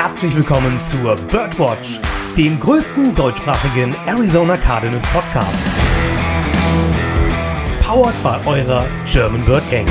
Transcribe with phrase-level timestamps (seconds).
[0.00, 1.98] herzlich willkommen zur Birdwatch,
[2.36, 5.66] dem größten deutschsprachigen Arizona Cardinals Podcast.
[7.82, 9.88] Powered by eurer German Bird Gang.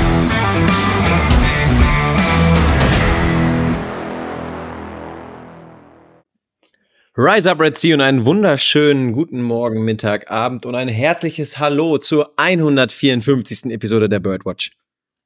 [7.14, 11.98] Rise Up Red Sea und einen wunderschönen guten Morgen, Mittag, Abend und ein herzliches Hallo
[11.98, 13.66] zur 154.
[13.66, 14.70] Episode der Birdwatch.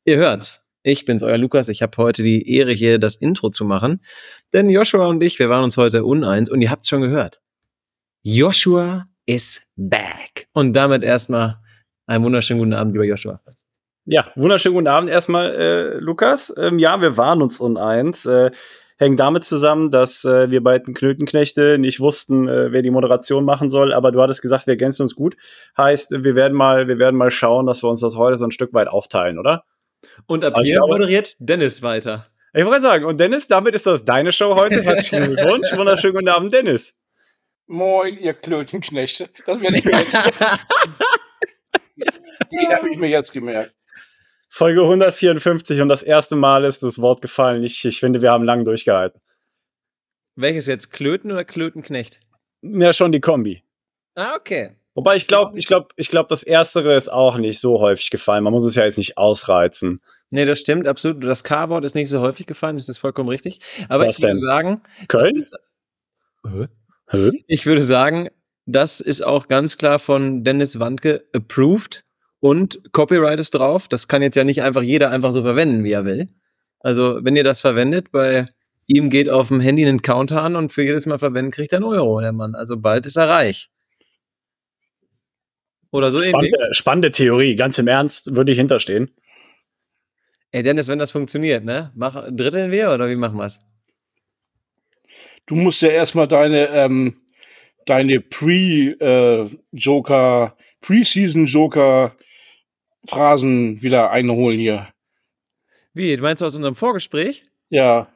[0.05, 0.63] Ihr hört's.
[0.85, 1.69] Ich bin's, euer Lukas.
[1.69, 4.03] Ich habe heute die Ehre, hier das Intro zu machen.
[4.53, 7.41] Denn Joshua und ich, wir waren uns heute uneins und ihr habt's schon gehört.
[8.25, 10.49] Joshua is back.
[10.53, 11.59] Und damit erstmal
[12.07, 13.41] einen wunderschönen guten Abend, lieber Joshua.
[14.07, 16.53] Ja, wunderschönen guten Abend erstmal, äh, Lukas.
[16.59, 18.27] Ähm, ja, wir waren uns uneins.
[18.27, 18.51] Äh,
[18.99, 23.71] hängt damit zusammen, dass äh, wir beiden Knötenknechte nicht wussten, äh, wer die Moderation machen
[23.71, 25.37] soll, aber du hattest gesagt, wir ergänzen uns gut.
[25.77, 28.51] Heißt, wir werden mal, wir werden mal schauen, dass wir uns das heute so ein
[28.51, 29.65] Stück weit aufteilen, oder?
[30.27, 32.27] Und ab hier moderiert Dennis weiter.
[32.55, 34.83] Ich wollte sagen, und Dennis, damit ist das deine Show heute.
[34.83, 35.73] Herzlichen Glückwunsch.
[35.73, 36.95] Wunderschönen guten Abend, Dennis.
[37.67, 39.31] Moin, ihr Klötenknechte.
[39.47, 40.13] Das werde ich mir jetzt.
[42.53, 43.75] Den habe ich mir jetzt gemerkt.
[44.51, 47.65] Folge 154 und das erste Mal ist das Wort gefallen.
[47.65, 49.19] Ich, ich finde, wir haben lang durchgehalten.
[50.35, 50.91] Welches jetzt?
[50.93, 52.21] Klöten oder Klötenknecht?
[52.61, 53.63] Ja, schon die Kombi.
[54.15, 54.77] Ah, okay.
[54.95, 58.45] Wobei ich glaube, ich glaube, ich glaube, das erstere ist auch nicht so häufig gefallen.
[58.45, 60.03] Man muss es ja jetzt nicht ausreizen.
[60.31, 61.25] Nee, das stimmt, absolut.
[61.25, 63.61] Das K-Wort ist nicht so häufig gefallen, das ist vollkommen richtig.
[63.89, 64.41] Aber Was ich würde denn?
[64.41, 65.37] sagen, Köln?
[65.37, 65.57] Ist,
[67.47, 68.29] ich würde sagen,
[68.67, 72.05] das ist auch ganz klar von Dennis Wandke approved
[72.41, 73.89] und Copyright ist drauf.
[73.89, 76.29] Das kann jetzt ja nicht einfach jeder einfach so verwenden, wie er will.
[76.81, 78.49] Also, wenn ihr das verwendet, bei
[78.87, 81.79] ihm geht auf dem Handy einen Counter an und für jedes Mal verwenden kriegt er
[81.79, 82.55] einen Euro, der Mann.
[82.55, 83.71] Also bald ist er reich.
[85.93, 86.77] Oder so spannende, ähnlich.
[86.77, 89.11] Spannende Theorie, ganz im Ernst, würde ich hinterstehen.
[90.51, 91.93] Ey, Dennis, wenn das funktioniert, ne?
[91.95, 93.61] Mach, dritteln wir oder wie machen wir es?
[95.47, 97.21] Du musst ja erstmal deine, ähm,
[97.87, 98.97] deine Pre-Joker,
[100.59, 102.17] äh, Preseason-Joker
[103.07, 104.89] Phrasen wieder einholen hier.
[105.93, 107.45] Wie, du meinst du aus unserem Vorgespräch?
[107.69, 108.09] Ja.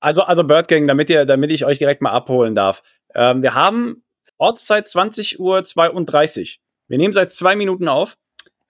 [0.00, 2.82] Also, also Bird Gang, damit, ihr, damit ich euch direkt mal abholen darf.
[3.14, 4.02] Ähm, wir haben
[4.38, 6.60] Ortszeit 20 Uhr 32.
[6.88, 8.16] Wir nehmen seit zwei Minuten auf.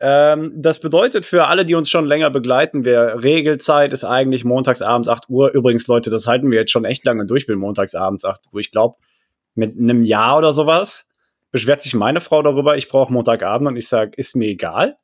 [0.00, 4.80] Ähm, das bedeutet für alle, die uns schon länger begleiten, wir Regelzeit ist eigentlich montags
[4.82, 5.52] abends 8 Uhr.
[5.52, 8.60] Übrigens, Leute, das halten wir jetzt schon echt lange durch mit montags abends 8 Uhr.
[8.60, 8.96] Ich glaube,
[9.54, 11.06] mit einem Jahr oder sowas
[11.50, 14.96] beschwert sich meine Frau darüber, ich brauche Montagabend und ich sage, ist mir egal.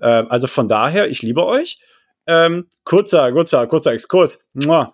[0.00, 1.78] Ähm, also von daher, ich liebe euch.
[2.26, 4.44] Ähm, kurzer, kurzer, kurzer Exkurs.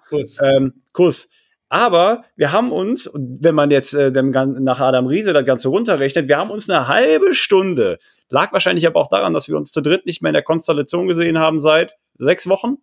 [0.09, 0.41] Kuss.
[0.43, 1.29] Ähm, Kuss.
[1.71, 6.27] Aber wir haben uns, wenn man jetzt äh, dem, nach Adam Riese das Ganze runterrechnet,
[6.29, 7.99] wir haben uns eine halbe Stunde,
[8.29, 11.07] lag wahrscheinlich aber auch daran, dass wir uns zu dritt nicht mehr in der Konstellation
[11.07, 12.79] gesehen haben seit sechs Wochen.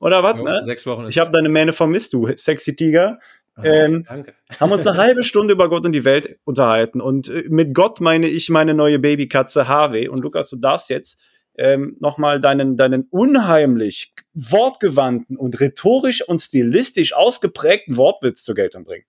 [0.00, 0.36] Oder was?
[0.36, 0.60] Ne?
[0.64, 1.06] Sechs Wochen.
[1.08, 3.20] Ich habe deine Mähne vermisst, du sexy Tiger.
[3.56, 4.34] Oh, ähm, danke.
[4.58, 7.00] Haben uns eine halbe Stunde über Gott und die Welt unterhalten.
[7.00, 10.08] Und äh, mit Gott meine ich meine neue Babykatze Harvey.
[10.08, 11.20] Und Lukas, du darfst jetzt
[11.56, 19.04] ähm, nochmal deinen, deinen unheimlich wortgewandten und rhetorisch und stilistisch ausgeprägten Wortwitz zur Geltung bringen.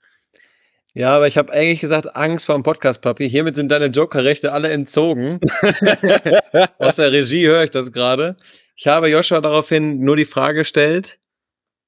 [0.93, 3.29] Ja, aber ich habe eigentlich gesagt, Angst vor dem Podcast, Papi.
[3.29, 5.39] Hiermit sind deine Joker-Rechte alle entzogen.
[6.79, 8.35] Aus der Regie höre ich das gerade.
[8.75, 11.19] Ich habe Joshua daraufhin nur die Frage gestellt,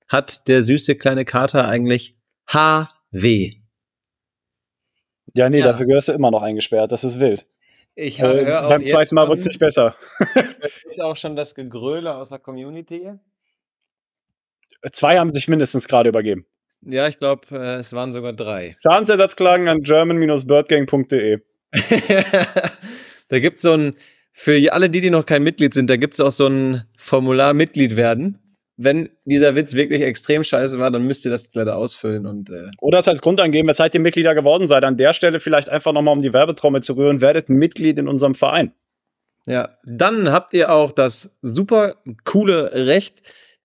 [0.07, 3.51] hat der süße kleine Kater eigentlich HW?
[5.35, 5.65] Ja, nee, ja.
[5.65, 6.91] dafür gehörst du immer noch eingesperrt.
[6.91, 7.45] Das ist wild.
[7.95, 9.95] Ich höre äh, auch beim zweiten Mal wird es nicht besser.
[10.89, 13.11] ist auch schon das Gegröle aus der Community.
[14.91, 16.45] Zwei haben sich mindestens gerade übergeben.
[16.81, 18.75] Ja, ich glaube, äh, es waren sogar drei.
[18.81, 21.39] Schadensersatzklagen an german-birdgang.de.
[23.29, 23.95] da gibt es so ein,
[24.33, 27.53] für alle die, die noch kein Mitglied sind, da gibt es auch so ein Formular
[27.53, 28.42] Mitglied werden
[28.75, 32.69] wenn dieser Witz wirklich extrem scheiße war, dann müsst ihr das leider ausfüllen und äh
[32.79, 34.83] oder es als Grund angeben, weshalb ihr Mitglieder geworden seid.
[34.83, 38.35] An der Stelle vielleicht einfach nochmal um die Werbetrommel zu rühren, werdet Mitglied in unserem
[38.35, 38.73] Verein.
[39.45, 43.21] Ja, dann habt ihr auch das super coole Recht,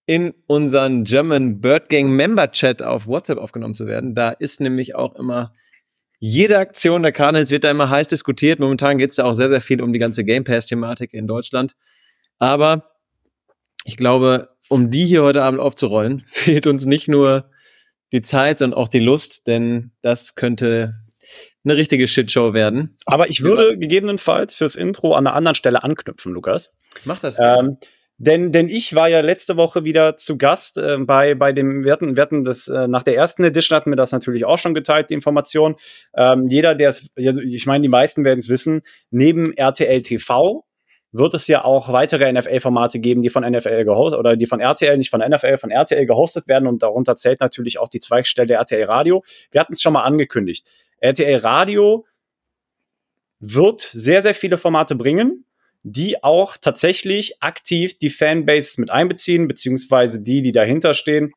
[0.08, 4.14] in unseren German Bird Gang Member Chat auf WhatsApp aufgenommen zu werden.
[4.14, 5.52] Da ist nämlich auch immer
[6.19, 8.58] jede Aktion der Cardinals wird da immer heiß diskutiert.
[8.58, 11.76] Momentan geht es da auch sehr, sehr viel um die ganze Game Pass-Thematik in Deutschland.
[12.38, 12.90] Aber
[13.84, 17.50] ich glaube, um die hier heute Abend aufzurollen, fehlt uns nicht nur
[18.12, 20.94] die Zeit, sondern auch die Lust, denn das könnte
[21.65, 22.97] eine richtige Shitshow werden.
[23.05, 26.75] Aber ich würde gegebenenfalls fürs Intro an einer anderen Stelle anknüpfen, Lukas.
[27.05, 27.38] Mach das.
[27.38, 27.76] Ähm,
[28.20, 31.93] denn, denn ich war ja letzte Woche wieder zu Gast äh, bei, bei dem, wir
[31.93, 34.75] hatten, wir hatten das, äh, nach der ersten Edition hatten wir das natürlich auch schon
[34.75, 35.76] geteilt, die Information.
[36.17, 40.65] Ähm, jeder, der es, also ich meine, die meisten werden es wissen, neben RTL TV
[41.12, 44.96] wird es ja auch weitere NFL-Formate geben, die von NFL gehostet oder die von RTL,
[44.99, 48.84] nicht von NFL, von RTL gehostet werden und darunter zählt natürlich auch die Zweigstelle RTL
[48.84, 49.25] Radio.
[49.50, 50.69] Wir hatten es schon mal angekündigt.
[51.00, 52.05] RTL Radio
[53.40, 55.44] wird sehr, sehr viele Formate bringen,
[55.82, 61.32] die auch tatsächlich aktiv die Fanbase mit einbeziehen, beziehungsweise die, die dahinter stehen.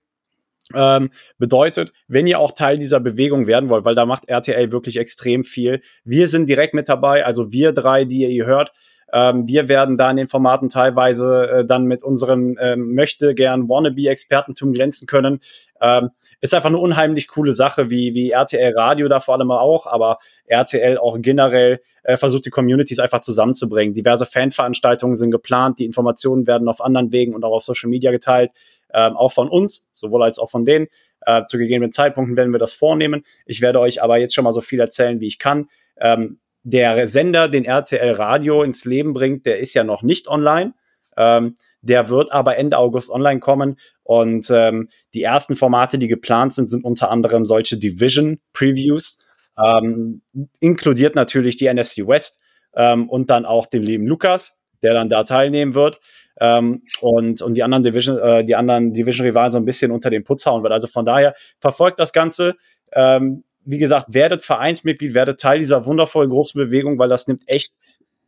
[0.74, 4.98] Ähm, bedeutet, wenn ihr auch Teil dieser Bewegung werden wollt, weil da macht RTL wirklich
[4.98, 5.82] extrem viel.
[6.06, 8.72] Wir sind direkt mit dabei, also wir drei, die ihr hört,
[9.14, 13.68] ähm, wir werden da in den Formaten teilweise äh, dann mit unserem ähm, möchte gern
[13.68, 15.40] Wannabe-Expertentum glänzen können.
[15.82, 19.88] Ähm, ist einfach eine unheimlich coole Sache, wie, wie RTL Radio da vor allem auch,
[19.88, 23.94] aber RTL auch generell äh, versucht, die Communities einfach zusammenzubringen.
[23.94, 28.12] Diverse Fanveranstaltungen sind geplant, die Informationen werden auf anderen Wegen und auch auf Social Media
[28.12, 28.52] geteilt,
[28.94, 30.88] ähm, auch von uns, sowohl als auch von denen.
[31.24, 33.24] Äh, zu gegebenen Zeitpunkten werden wir das vornehmen.
[33.46, 35.68] Ich werde euch aber jetzt schon mal so viel erzählen, wie ich kann.
[36.00, 40.74] Ähm, der Sender, den RTL Radio ins Leben bringt, der ist ja noch nicht online.
[41.18, 43.78] Ähm, der wird aber Ende August online kommen.
[44.04, 49.18] Und ähm, die ersten Formate, die geplant sind, sind unter anderem solche Division-Previews.
[49.62, 50.22] Ähm,
[50.60, 52.40] inkludiert natürlich die NFC West
[52.76, 56.00] ähm, und dann auch den lieben Lukas, der dann da teilnehmen wird.
[56.40, 60.24] Ähm, und, und die anderen Division, äh, die anderen Division-Rivalen so ein bisschen unter den
[60.24, 60.74] Putz hauen wird.
[60.74, 62.56] Also von daher verfolgt das Ganze.
[62.94, 67.74] Ähm, wie gesagt, werdet Vereinsmitglied, werdet Teil dieser wundervollen großen Bewegung, weil das nimmt echt,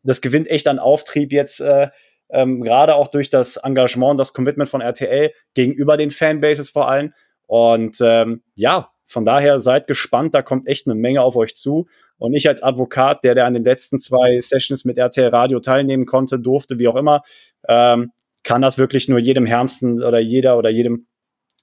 [0.04, 1.90] das gewinnt echt an Auftrieb jetzt, äh,
[2.30, 7.14] ähm, gerade auch durch das Engagement, das Commitment von RTL gegenüber den Fanbases vor allem.
[7.48, 11.88] Und ähm, ja, von daher seid gespannt, da kommt echt eine Menge auf euch zu.
[12.18, 16.06] Und ich als Advokat, der, der an den letzten zwei Sessions mit RTL Radio teilnehmen
[16.06, 17.22] konnte, durfte, wie auch immer,
[17.68, 18.12] ähm,
[18.44, 21.08] kann das wirklich nur jedem Härmsten oder jeder oder jedem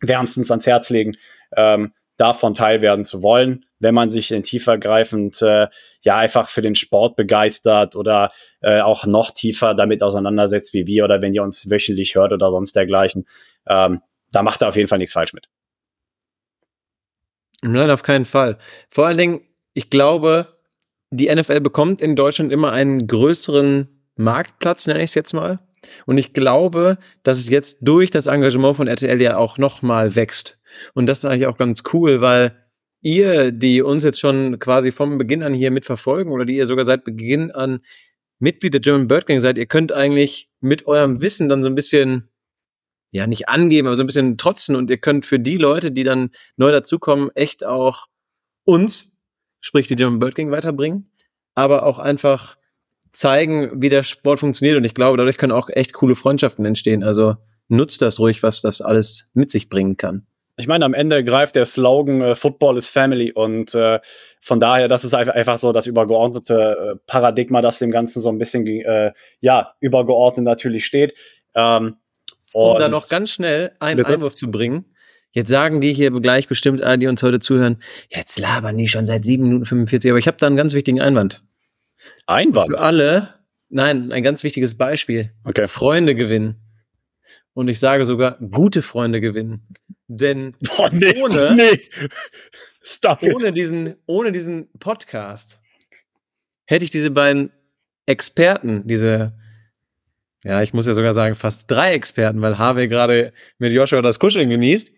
[0.00, 1.16] wärmstens ans Herz legen.
[1.56, 5.68] Ähm, davon teilwerden zu wollen, wenn man sich in tiefergreifend äh,
[6.02, 8.28] ja einfach für den Sport begeistert oder
[8.60, 12.50] äh, auch noch tiefer damit auseinandersetzt wie wir oder wenn ihr uns wöchentlich hört oder
[12.50, 13.26] sonst dergleichen.
[13.66, 14.00] Ähm,
[14.30, 15.48] da macht er auf jeden Fall nichts falsch mit.
[17.62, 18.58] Nein, auf keinen Fall.
[18.90, 19.40] Vor allen Dingen,
[19.72, 20.58] ich glaube,
[21.10, 25.58] die NFL bekommt in Deutschland immer einen größeren Marktplatz, nenne ich es jetzt mal.
[26.06, 30.58] Und ich glaube, dass es jetzt durch das Engagement von RTL ja auch nochmal wächst.
[30.94, 32.56] Und das ist eigentlich auch ganz cool, weil
[33.00, 36.84] ihr, die uns jetzt schon quasi vom Beginn an hier mitverfolgen oder die ihr sogar
[36.84, 37.80] seit Beginn an
[38.38, 41.74] Mitglied der German Bird Gang seid, ihr könnt eigentlich mit eurem Wissen dann so ein
[41.74, 42.28] bisschen,
[43.10, 46.04] ja, nicht angeben, aber so ein bisschen trotzen und ihr könnt für die Leute, die
[46.04, 48.06] dann neu dazukommen, echt auch
[48.64, 49.16] uns,
[49.60, 51.10] sprich die German Bird Gang weiterbringen,
[51.54, 52.56] aber auch einfach
[53.12, 57.02] zeigen, wie der Sport funktioniert und ich glaube, dadurch können auch echt coole Freundschaften entstehen.
[57.02, 57.36] Also
[57.68, 60.26] nutzt das ruhig, was das alles mit sich bringen kann.
[60.56, 63.98] Ich meine, am Ende greift der Slogan äh, Football is Family und äh,
[64.40, 68.38] von daher, das ist einfach so das übergeordnete äh, Paradigma, das dem Ganzen so ein
[68.38, 71.14] bisschen äh, ja übergeordnet natürlich steht.
[71.54, 71.96] Ähm,
[72.52, 74.14] um da noch ganz schnell einen bitte?
[74.14, 74.84] Einwurf zu bringen.
[75.32, 77.78] Jetzt sagen die hier gleich bestimmt alle, die uns heute zuhören,
[78.08, 81.00] jetzt labern die schon seit 7 Minuten 45, aber ich habe da einen ganz wichtigen
[81.00, 81.42] Einwand.
[82.26, 82.78] Einwand?
[82.78, 83.34] Für alle,
[83.68, 85.32] nein, ein ganz wichtiges Beispiel.
[85.44, 85.66] Okay.
[85.66, 86.56] Freunde gewinnen.
[87.52, 89.66] Und ich sage sogar, gute Freunde gewinnen.
[90.06, 91.80] Denn Boah, nee, ohne, nee.
[93.32, 95.60] ohne, diesen, ohne diesen Podcast
[96.66, 97.50] hätte ich diese beiden
[98.06, 99.34] Experten, diese,
[100.44, 104.18] ja, ich muss ja sogar sagen, fast drei Experten, weil Harvey gerade mit Joshua das
[104.18, 104.92] Kuscheln genießt,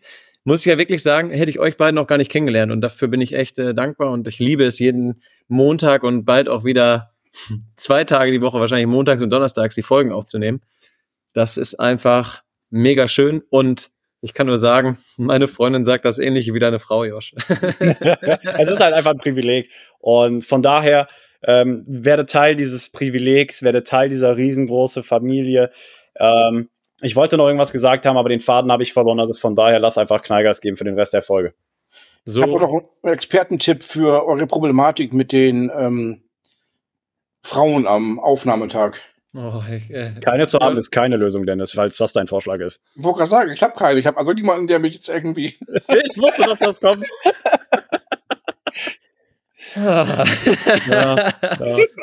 [0.44, 2.72] muss ich ja wirklich sagen, hätte ich euch beiden noch gar nicht kennengelernt.
[2.72, 6.48] Und dafür bin ich echt äh, dankbar und ich liebe es jeden Montag und bald
[6.48, 7.12] auch wieder
[7.76, 10.60] zwei Tage die Woche, wahrscheinlich montags und donnerstags, die Folgen aufzunehmen.
[11.32, 16.52] Das ist einfach mega schön und ich kann nur sagen, meine Freundin sagt das ähnlich
[16.52, 17.34] wie deine Frau, Josh.
[17.48, 19.70] es ist halt einfach ein Privileg.
[19.98, 21.06] Und von daher
[21.44, 25.70] ähm, werde Teil dieses Privilegs, werde Teil dieser riesengroßen Familie.
[26.16, 26.68] Ähm,
[27.02, 29.20] ich wollte noch irgendwas gesagt haben, aber den Faden habe ich verloren.
[29.20, 31.52] Also von daher lass einfach Knallgas geben für den Rest der Folge.
[32.24, 32.40] So.
[32.40, 36.22] Ich habe noch einen Expertentipp für eure Problematik mit den ähm,
[37.42, 39.00] Frauen am Aufnahmetag.
[39.34, 42.82] Oh, ich, äh, keine zu haben ist keine Lösung, Dennis, falls das dein Vorschlag ist.
[42.94, 43.98] Ich wollte gerade sagen, ich habe keine.
[43.98, 45.46] Ich habe also niemanden, der mich jetzt irgendwie.
[45.68, 47.06] ich wusste, dass das kommt.
[49.74, 50.24] ja,
[50.88, 51.32] ja.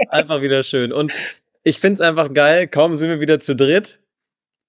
[0.10, 0.92] Einfach wieder schön.
[0.92, 1.14] Und
[1.64, 2.68] ich finde es einfach geil.
[2.68, 4.00] Kaum sind wir wieder zu dritt.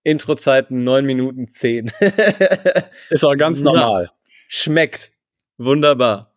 [0.02, 1.92] Introzeiten 9 Minuten 10.
[3.10, 4.10] ist auch ganz normal.
[4.48, 5.12] Schmeckt.
[5.58, 6.34] Wunderbar.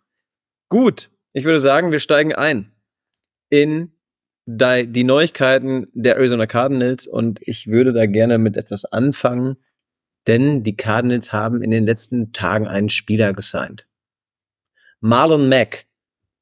[0.69, 1.09] Gut.
[1.31, 2.71] Ich würde sagen, wir steigen ein
[3.49, 3.91] in
[4.45, 9.55] die Neuigkeiten der Arizona Cardinals und ich würde da gerne mit etwas anfangen,
[10.27, 13.87] denn die Cardinals haben in den letzten Tagen einen Spieler gesigned.
[14.99, 15.85] Marlon Mack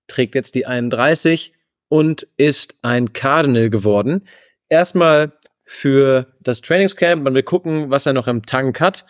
[0.07, 1.53] trägt jetzt die 31
[1.89, 4.25] und ist ein Cardinal geworden.
[4.69, 5.33] erstmal
[5.71, 9.05] für das Trainingscamp und wir gucken, was er noch im Tank hat.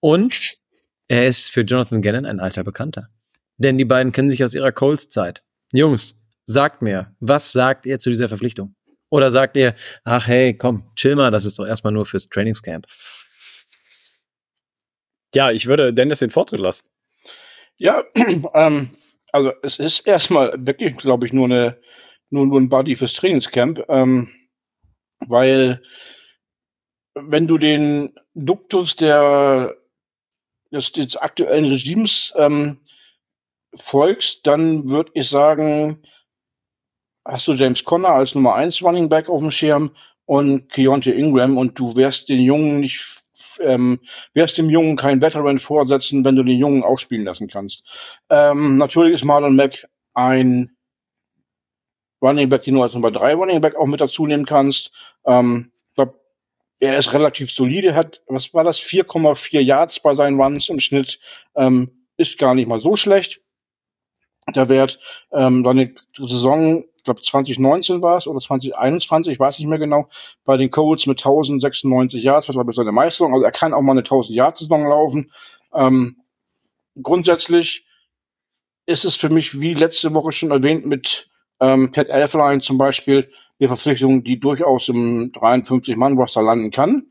[0.00, 0.56] Und
[1.06, 3.10] er ist für Jonathan Gannon ein alter Bekannter.
[3.58, 5.42] Denn die beiden kennen sich aus ihrer Colts-Zeit.
[5.72, 8.74] Jungs, sagt mir, was sagt ihr zu dieser Verpflichtung?
[9.10, 9.74] Oder sagt ihr,
[10.04, 12.86] ach hey, komm, chill mal, das ist doch erstmal nur fürs Trainingscamp?
[15.34, 16.86] Ja, ich würde Dennis den Vortritt lassen.
[17.76, 18.02] Ja,
[18.54, 18.96] ähm,
[19.30, 21.78] also es ist erstmal wirklich, glaube ich, nur eine
[22.30, 24.30] nur, nur ein Buddy fürs Trainingscamp, ähm,
[25.26, 25.82] weil
[27.14, 29.74] wenn du den Duktus der
[30.70, 32.78] des, des aktuellen Regimes ähm,
[33.74, 36.02] folgst, dann würde ich sagen,
[37.24, 39.94] hast du James Conner als Nummer 1 Running Back auf dem Schirm
[40.26, 43.22] und Keontae Ingram und du wirst den Jungen nicht
[43.60, 44.00] ähm,
[44.34, 48.20] wirst dem Jungen kein Veteran vorsetzen, wenn du den Jungen auch spielen lassen kannst.
[48.30, 50.76] Ähm, natürlich ist Marlon Mack ein
[52.20, 54.90] Running Back, den du als Nummer 3 Running Back auch mit dazu nehmen kannst.
[55.24, 55.72] Ähm,
[56.80, 61.18] er ist relativ solide, hat, was war das, 4,4 Yards bei seinen Runs im Schnitt,
[61.56, 63.40] ähm, ist gar nicht mal so schlecht.
[64.54, 64.98] Der Wert,
[65.32, 70.08] ähm, seine Saison glaube 2019 war es oder 2021, ich weiß nicht mehr genau,
[70.44, 73.34] bei den Colts mit 1096 Yards, war bis seine Meisterung.
[73.34, 75.30] Also er kann auch mal eine 1000 Yards Saison laufen.
[75.74, 76.18] Ähm,
[77.00, 77.86] grundsätzlich
[78.86, 81.27] ist es für mich, wie letzte Woche schon erwähnt, mit
[81.60, 87.06] ähm, Pat Elfline zum Beispiel eine Verpflichtung, die durchaus im 53-Mann-Roster landen kann.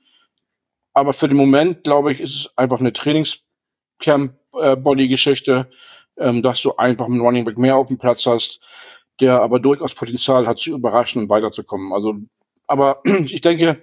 [0.93, 5.69] Aber für den Moment, glaube ich, ist es einfach eine Trainingscamp-Body-Geschichte,
[6.17, 8.61] äh, ähm, dass du einfach einen Running Back mehr auf dem Platz hast
[9.19, 11.93] der aber durchaus Potenzial hat zu überraschen und weiterzukommen.
[11.93, 12.15] Also,
[12.67, 13.81] aber ich denke,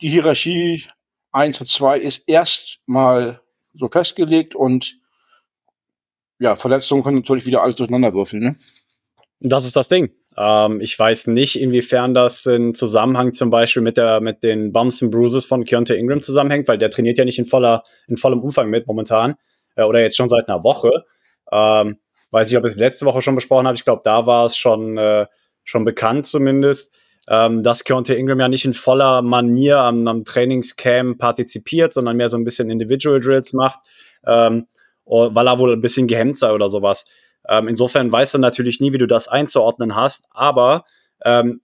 [0.00, 0.84] die Hierarchie
[1.32, 3.40] 1 und 2 ist erstmal
[3.74, 4.98] so festgelegt und
[6.38, 8.56] ja, Verletzungen können natürlich wieder alles durcheinander würfeln, ne?
[9.46, 10.10] Das ist das Ding.
[10.38, 15.02] Ähm, ich weiß nicht, inwiefern das in Zusammenhang zum Beispiel mit der, mit den Bumps
[15.02, 18.40] und Bruises von Keontae Ingram zusammenhängt, weil der trainiert ja nicht in voller, in vollem
[18.40, 19.34] Umfang mit momentan,
[19.76, 21.04] äh, oder jetzt schon seit einer Woche.
[21.52, 21.98] Ähm,
[22.30, 23.76] weiß nicht, ob ich es letzte Woche schon besprochen habe.
[23.76, 25.26] Ich glaube, da war es schon, äh,
[25.62, 26.94] schon bekannt zumindest,
[27.28, 32.30] ähm, dass Keontae Ingram ja nicht in voller Manier am, am Trainingscamp partizipiert, sondern mehr
[32.30, 33.80] so ein bisschen Individual Drills macht,
[34.26, 34.68] ähm,
[35.04, 37.04] weil er wohl ein bisschen gehemmt sei oder sowas.
[37.48, 40.84] Ähm, insofern weißt du natürlich nie, wie du das einzuordnen hast, aber
[41.24, 41.60] ähm,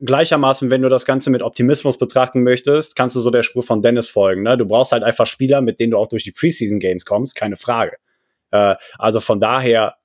[0.00, 3.82] gleichermaßen, wenn du das Ganze mit Optimismus betrachten möchtest, kannst du so der Spur von
[3.82, 4.42] Dennis folgen.
[4.42, 4.56] Ne?
[4.56, 7.56] Du brauchst halt einfach Spieler, mit denen du auch durch die Preseason Games kommst, keine
[7.56, 7.96] Frage.
[8.50, 9.96] Äh, also von daher,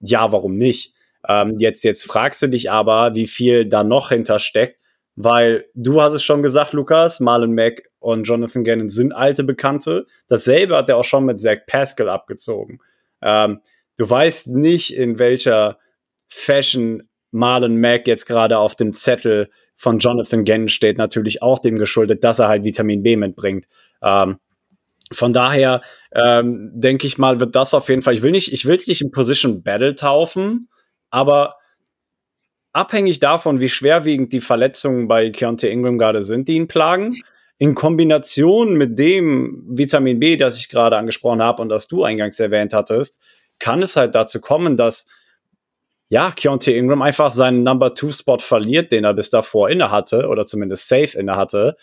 [0.00, 0.94] ja, warum nicht?
[1.28, 4.80] Ähm, jetzt, jetzt fragst du dich aber, wie viel da noch hintersteckt,
[5.16, 10.06] weil du hast es schon gesagt, Lukas, Marlon Mack und Jonathan Gannon sind alte Bekannte.
[10.28, 12.80] Dasselbe hat er auch schon mit Zach Pascal abgezogen.
[13.22, 13.60] Ähm,
[13.96, 15.78] du weißt nicht, in welcher
[16.28, 21.76] Fashion Marlon Mack jetzt gerade auf dem Zettel von Jonathan Gannon steht, natürlich auch dem
[21.76, 23.66] geschuldet, dass er halt Vitamin B mitbringt.
[24.02, 24.38] Ähm,
[25.12, 25.82] von daher
[26.12, 28.14] ähm, denke ich mal, wird das auf jeden Fall.
[28.14, 30.68] Ich will nicht, ich will es nicht in Position Battle taufen,
[31.10, 31.56] aber
[32.72, 37.14] abhängig davon, wie schwerwiegend die Verletzungen bei Keontae Ingram gerade sind, die ihn plagen,
[37.58, 42.40] in Kombination mit dem Vitamin B, das ich gerade angesprochen habe und das du eingangs
[42.40, 43.20] erwähnt hattest,
[43.58, 45.06] kann es halt dazu kommen, dass
[46.08, 50.28] ja, Keontae Ingram einfach seinen Number Two Spot verliert, den er bis davor inne hatte
[50.28, 51.76] oder zumindest safe inne hatte.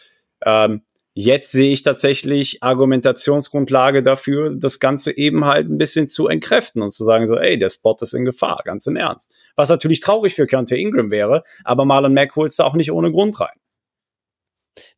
[0.45, 6.81] Ähm, Jetzt sehe ich tatsächlich Argumentationsgrundlage dafür, das Ganze eben halt ein bisschen zu entkräften
[6.81, 9.35] und zu sagen so, ey, der Spot ist in Gefahr, ganz im Ernst.
[9.57, 13.11] Was natürlich traurig für Keontae Ingram wäre, aber Marlon Mack holst du auch nicht ohne
[13.11, 13.57] Grund rein.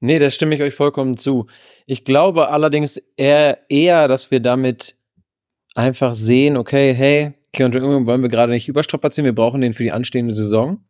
[0.02, 1.48] Nee, da stimme ich euch vollkommen zu.
[1.88, 4.96] Ich glaube allerdings eher, eher dass wir damit
[5.74, 9.84] einfach sehen, okay, hey, Keontae Ingram wollen wir gerade nicht überstrapazieren, wir brauchen den für
[9.84, 10.84] die anstehende Saison.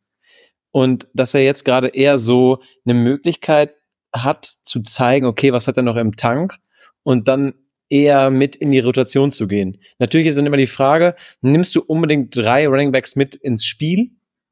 [0.71, 3.75] Und dass er jetzt gerade eher so eine Möglichkeit
[4.13, 6.57] hat, zu zeigen, okay, was hat er noch im Tank
[7.03, 7.53] und dann
[7.89, 9.77] eher mit in die Rotation zu gehen.
[9.99, 14.11] Natürlich ist dann immer die Frage, nimmst du unbedingt drei Running Backs mit ins Spiel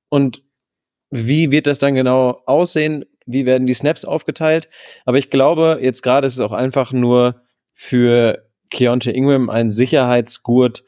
[0.10, 0.44] und
[1.10, 3.06] wie wird das dann genau aussehen?
[3.26, 4.70] Wie werden die Snaps aufgeteilt?
[5.06, 7.42] Aber ich glaube, jetzt gerade ist es auch einfach nur
[7.74, 10.84] für Keontae Ingram ein Sicherheitsgurt,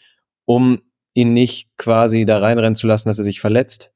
[0.46, 0.82] um
[1.14, 3.92] ihn nicht quasi da reinrennen zu lassen, dass er sich verletzt.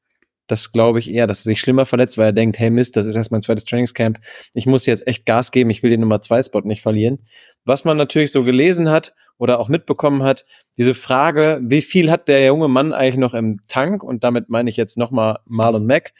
[0.47, 3.05] Das glaube ich eher, dass er sich schlimmer verletzt, weil er denkt, hey Mist, das
[3.05, 4.19] ist erst mein zweites Trainingscamp.
[4.53, 7.19] Ich muss jetzt echt Gas geben, ich will den Nummer zwei Spot nicht verlieren.
[7.65, 10.45] Was man natürlich so gelesen hat oder auch mitbekommen hat,
[10.77, 14.03] diese Frage, wie viel hat der junge Mann eigentlich noch im Tank?
[14.03, 16.13] Und damit meine ich jetzt nochmal Marlon Mack.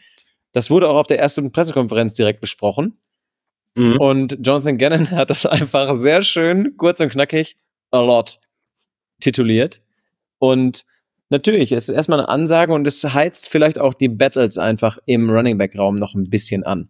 [0.51, 3.00] Das wurde auch auf der ersten Pressekonferenz direkt besprochen.
[3.77, 3.98] Mhm.
[3.98, 7.55] Und Jonathan Gannon hat das einfach sehr schön, kurz und knackig,
[7.91, 8.39] a lot
[9.19, 9.81] tituliert.
[10.39, 10.86] Und
[11.29, 15.29] Natürlich, es ist erstmal eine Ansage und es heizt vielleicht auch die Battles einfach im
[15.29, 16.89] Running Back Raum noch ein bisschen an.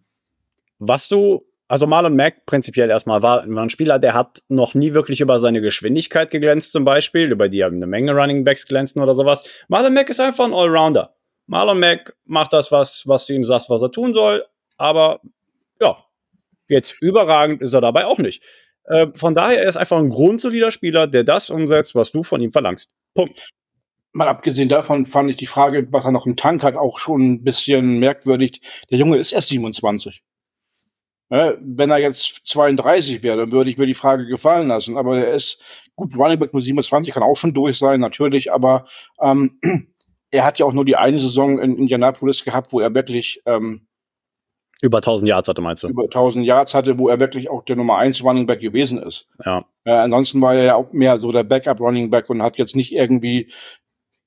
[0.78, 4.94] was du, also Marlon Mack prinzipiell erstmal war, war ein Spieler, der hat noch nie
[4.94, 9.16] wirklich über seine Geschwindigkeit geglänzt, zum Beispiel, über die eine Menge Running Backs glänzen oder
[9.16, 9.42] sowas.
[9.66, 11.16] Marlon Mack ist einfach ein Allrounder.
[11.46, 14.44] Marlon Mack macht das, was, was du ihm sagst, was er tun soll,
[14.76, 15.20] aber
[16.68, 18.42] jetzt überragend ist er dabei auch nicht.
[18.84, 22.40] Äh, von daher, er ist einfach ein grundsolider Spieler, der das umsetzt, was du von
[22.40, 22.90] ihm verlangst.
[23.14, 23.50] Punkt.
[24.12, 27.32] Mal abgesehen davon fand ich die Frage, was er noch im Tank hat, auch schon
[27.32, 28.60] ein bisschen merkwürdig.
[28.90, 30.22] Der Junge ist erst 27.
[31.30, 34.96] Ja, wenn er jetzt 32 wäre, dann würde ich mir die Frage gefallen lassen.
[34.96, 35.62] Aber er ist
[35.94, 38.50] gut, Running Back mit 27 kann auch schon durch sein, natürlich.
[38.50, 38.86] Aber
[39.20, 39.60] ähm,
[40.30, 43.87] er hat ja auch nur die eine Saison in Indianapolis gehabt, wo er wirklich ähm,
[44.80, 45.88] über 1000 Yards hatte, meinst du?
[45.88, 49.26] Über 1000 Yards hatte, wo er wirklich auch der Nummer 1 Running Back gewesen ist.
[49.44, 49.64] Ja.
[49.84, 52.76] Äh, ansonsten war er ja auch mehr so der Backup Running Back und hat jetzt
[52.76, 53.50] nicht irgendwie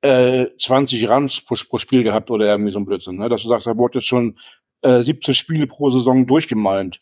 [0.01, 3.17] äh, 20 Runs pro, pro Spiel gehabt oder irgendwie so ein Blödsinn.
[3.17, 3.29] Ne?
[3.29, 4.37] Dass du sagst, er wurde jetzt schon
[4.81, 6.99] äh, 17 Spiele pro Saison durchgemalt.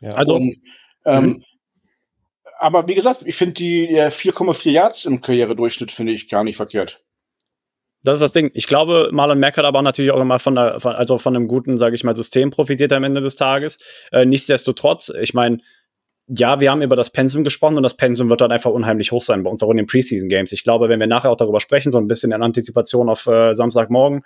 [0.00, 0.56] Ja, also, und,
[1.04, 1.44] ähm, mhm.
[2.58, 6.56] aber wie gesagt, ich finde die äh, 4,4 Yards im Karrieredurchschnitt finde ich gar nicht
[6.56, 7.02] verkehrt.
[8.04, 8.50] Das ist das Ding.
[8.54, 11.46] Ich glaube, Marlon Mack hat aber natürlich auch immer von, der, von also von einem
[11.46, 13.78] guten, sage ich mal, System profitiert am Ende des Tages.
[14.10, 15.58] Äh, nichtsdestotrotz, ich meine,
[16.26, 19.22] ja, wir haben über das Pensum gesprochen und das Pensum wird dann einfach unheimlich hoch
[19.22, 20.52] sein bei uns auch in den Preseason Games.
[20.52, 23.52] Ich glaube, wenn wir nachher auch darüber sprechen, so ein bisschen in Antizipation auf äh,
[23.54, 24.22] Samstagmorgen,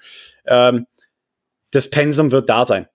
[0.47, 0.87] ähm,
[1.73, 2.87] das Pensum wird da sein.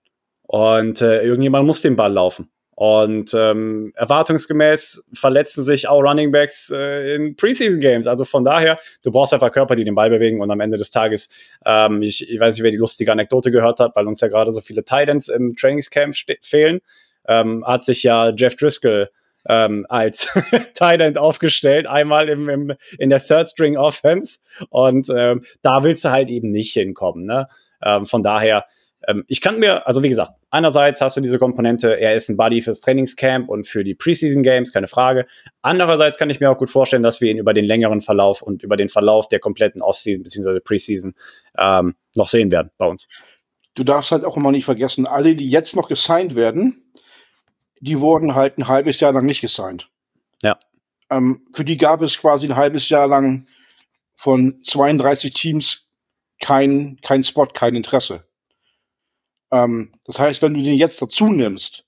[0.42, 2.50] Und äh, irgendjemand muss den Ball laufen.
[2.82, 8.08] Und ähm, erwartungsgemäß verletzen sich auch Running Backs äh, in Preseason Games.
[8.08, 10.40] Also von daher, du brauchst einfach Körper, die den Ball bewegen.
[10.40, 11.30] Und am Ende des Tages,
[11.64, 14.50] ähm, ich, ich weiß nicht, wer die lustige Anekdote gehört hat, weil uns ja gerade
[14.50, 16.80] so viele Titans im Trainingscamp fehlen,
[17.28, 19.10] ähm, hat sich ja Jeff Driscoll
[19.48, 20.28] ähm, als
[20.74, 24.40] Tight aufgestellt, einmal im, im, in der Third String Offense.
[24.70, 27.26] Und ähm, da willst du halt eben nicht hinkommen.
[27.26, 27.46] Ne?
[27.80, 28.64] Ähm, von daher,
[29.08, 32.36] ähm, ich kann mir, also wie gesagt, einerseits hast du diese Komponente, er ist ein
[32.36, 35.26] Buddy fürs Trainingscamp und für die Preseason Games, keine Frage.
[35.62, 38.62] Andererseits kann ich mir auch gut vorstellen, dass wir ihn über den längeren Verlauf und
[38.62, 40.60] über den Verlauf der kompletten Offseason bzw.
[40.60, 41.14] Preseason
[41.58, 43.08] ähm, noch sehen werden bei uns.
[43.74, 46.92] Du darfst halt auch immer nicht vergessen, alle, die jetzt noch gesigned werden,
[47.80, 49.88] die wurden halt ein halbes Jahr lang nicht gesigned.
[50.42, 50.58] Ja.
[51.10, 53.46] Ähm, für die gab es quasi ein halbes Jahr lang
[54.14, 55.88] von 32 Teams
[56.40, 58.24] kein, kein Spot, kein Interesse.
[59.52, 61.84] Ähm, das heißt, wenn du den jetzt dazu nimmst,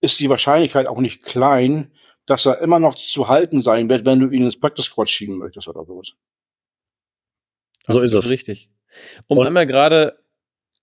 [0.00, 1.92] ist die Wahrscheinlichkeit auch nicht klein,
[2.26, 5.38] dass er immer noch zu halten sein wird, wenn du ihn ins Practice Squad schieben
[5.38, 6.12] möchtest oder sowas.
[7.86, 8.30] So ist es.
[8.30, 8.70] Richtig.
[9.28, 10.18] Um Und einmal gerade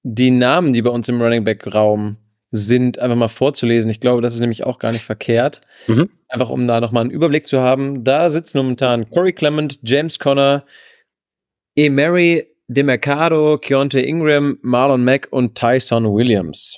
[0.03, 2.17] die Namen, die bei uns im Running Back Raum
[2.51, 3.89] sind, einfach mal vorzulesen.
[3.89, 5.61] Ich glaube, das ist nämlich auch gar nicht verkehrt.
[5.87, 6.09] Mhm.
[6.27, 8.03] Einfach um da nochmal einen Überblick zu haben.
[8.03, 10.65] Da sitzen momentan Corey Clement, James Conner,
[11.75, 16.77] Emery DeMercado, Keontae Ingram, Marlon Mack und Tyson Williams.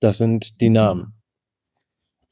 [0.00, 1.14] Das sind die Namen.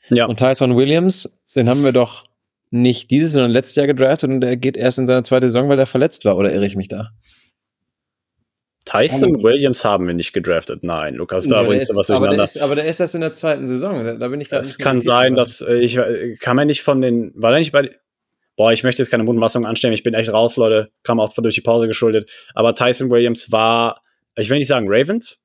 [0.09, 0.27] Ja.
[0.27, 2.27] Und Tyson Williams, den haben wir doch
[2.71, 5.79] nicht dieses, sondern letztes Jahr gedraftet und der geht erst in seine zweite Saison, weil
[5.79, 7.11] er verletzt war, oder irre ich mich da?
[8.85, 10.85] Tyson Williams haben wir nicht gedraftet.
[10.85, 12.35] Nein, Lukas, da bringst du was durcheinander.
[12.35, 14.05] Aber der, ist, aber der ist erst in der zweiten Saison.
[14.05, 17.01] Da, da bin ich Das kann sein, dass äh, ich äh, kann man nicht von
[17.01, 17.91] den, war der nicht bei,
[18.57, 21.55] boah, ich möchte jetzt keine Mutmaßung anstellen, ich bin echt raus, Leute, kam auch durch
[21.55, 22.31] die Pause geschuldet.
[22.55, 24.01] Aber Tyson Williams war,
[24.37, 25.42] ich will nicht sagen Ravens.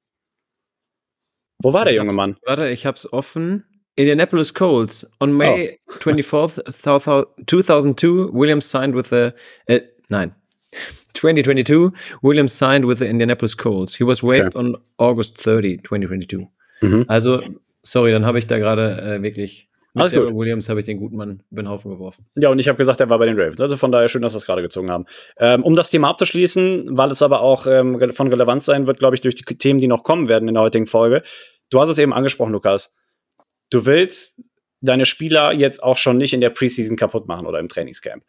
[1.61, 2.37] Wo war ich der junge Mann?
[2.45, 3.65] Warte, ich hab's offen.
[3.95, 5.07] Indianapolis Colts.
[5.19, 5.93] On May oh.
[5.99, 6.71] 24th,
[7.45, 9.31] 2002, Williams signed with the,
[9.67, 10.33] äh, nein,
[11.13, 13.95] 2022, Williams signed with the Indianapolis Colts.
[13.95, 14.59] He was waived okay.
[14.59, 16.47] on August 30, 2022.
[16.81, 17.05] Mhm.
[17.07, 17.41] Also,
[17.83, 20.33] sorry, dann habe ich da gerade äh, wirklich mit Alles gut.
[20.33, 22.25] Williams habe ich den guten Mann über den Haufen geworfen.
[22.35, 23.59] Ja, und ich habe gesagt, er war bei den Ravens.
[23.59, 25.05] Also von daher schön, dass wir es gerade gezogen haben.
[25.37, 29.15] Ähm, um das Thema abzuschließen, weil es aber auch ähm, von Relevanz sein wird, glaube
[29.15, 31.23] ich, durch die Themen, die noch kommen werden in der heutigen Folge.
[31.69, 32.93] Du hast es eben angesprochen, Lukas.
[33.69, 34.41] Du willst
[34.81, 38.23] deine Spieler jetzt auch schon nicht in der Preseason kaputt machen oder im Trainingscamp.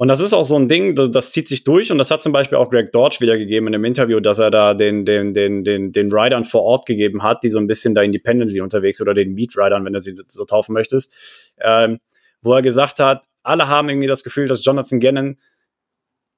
[0.00, 2.22] Und das ist auch so ein Ding, das, das, zieht sich durch und das hat
[2.22, 5.64] zum Beispiel auch Greg Dodge wiedergegeben in einem Interview, dass er da den, den, den,
[5.64, 9.12] den, den Riders vor Ort gegeben hat, die so ein bisschen da independently unterwegs oder
[9.12, 11.12] den Meat Riders, wenn du sie so taufen möchtest,
[11.60, 11.98] ähm,
[12.42, 15.36] wo er gesagt hat, alle haben irgendwie das Gefühl, dass Jonathan Gannon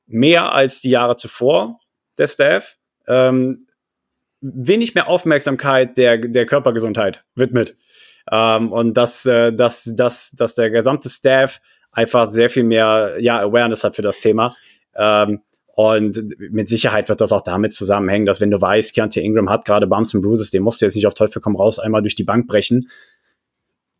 [0.06, 1.80] mehr als die Jahre zuvor
[2.16, 3.66] der Staff ähm,
[4.40, 7.76] wenig mehr Aufmerksamkeit der, der Körpergesundheit widmet.
[8.30, 11.60] Ähm, und dass, äh, dass, dass, dass der gesamte Staff
[11.92, 14.56] einfach sehr viel mehr ja, Awareness hat für das Thema.
[14.94, 15.40] Ähm,
[15.74, 19.64] und mit Sicherheit wird das auch damit zusammenhängen, dass wenn du weißt, Keontae Ingram hat
[19.64, 22.14] gerade Bumps und Bruises, den musst du jetzt nicht auf Teufel komm raus einmal durch
[22.14, 22.88] die Bank brechen,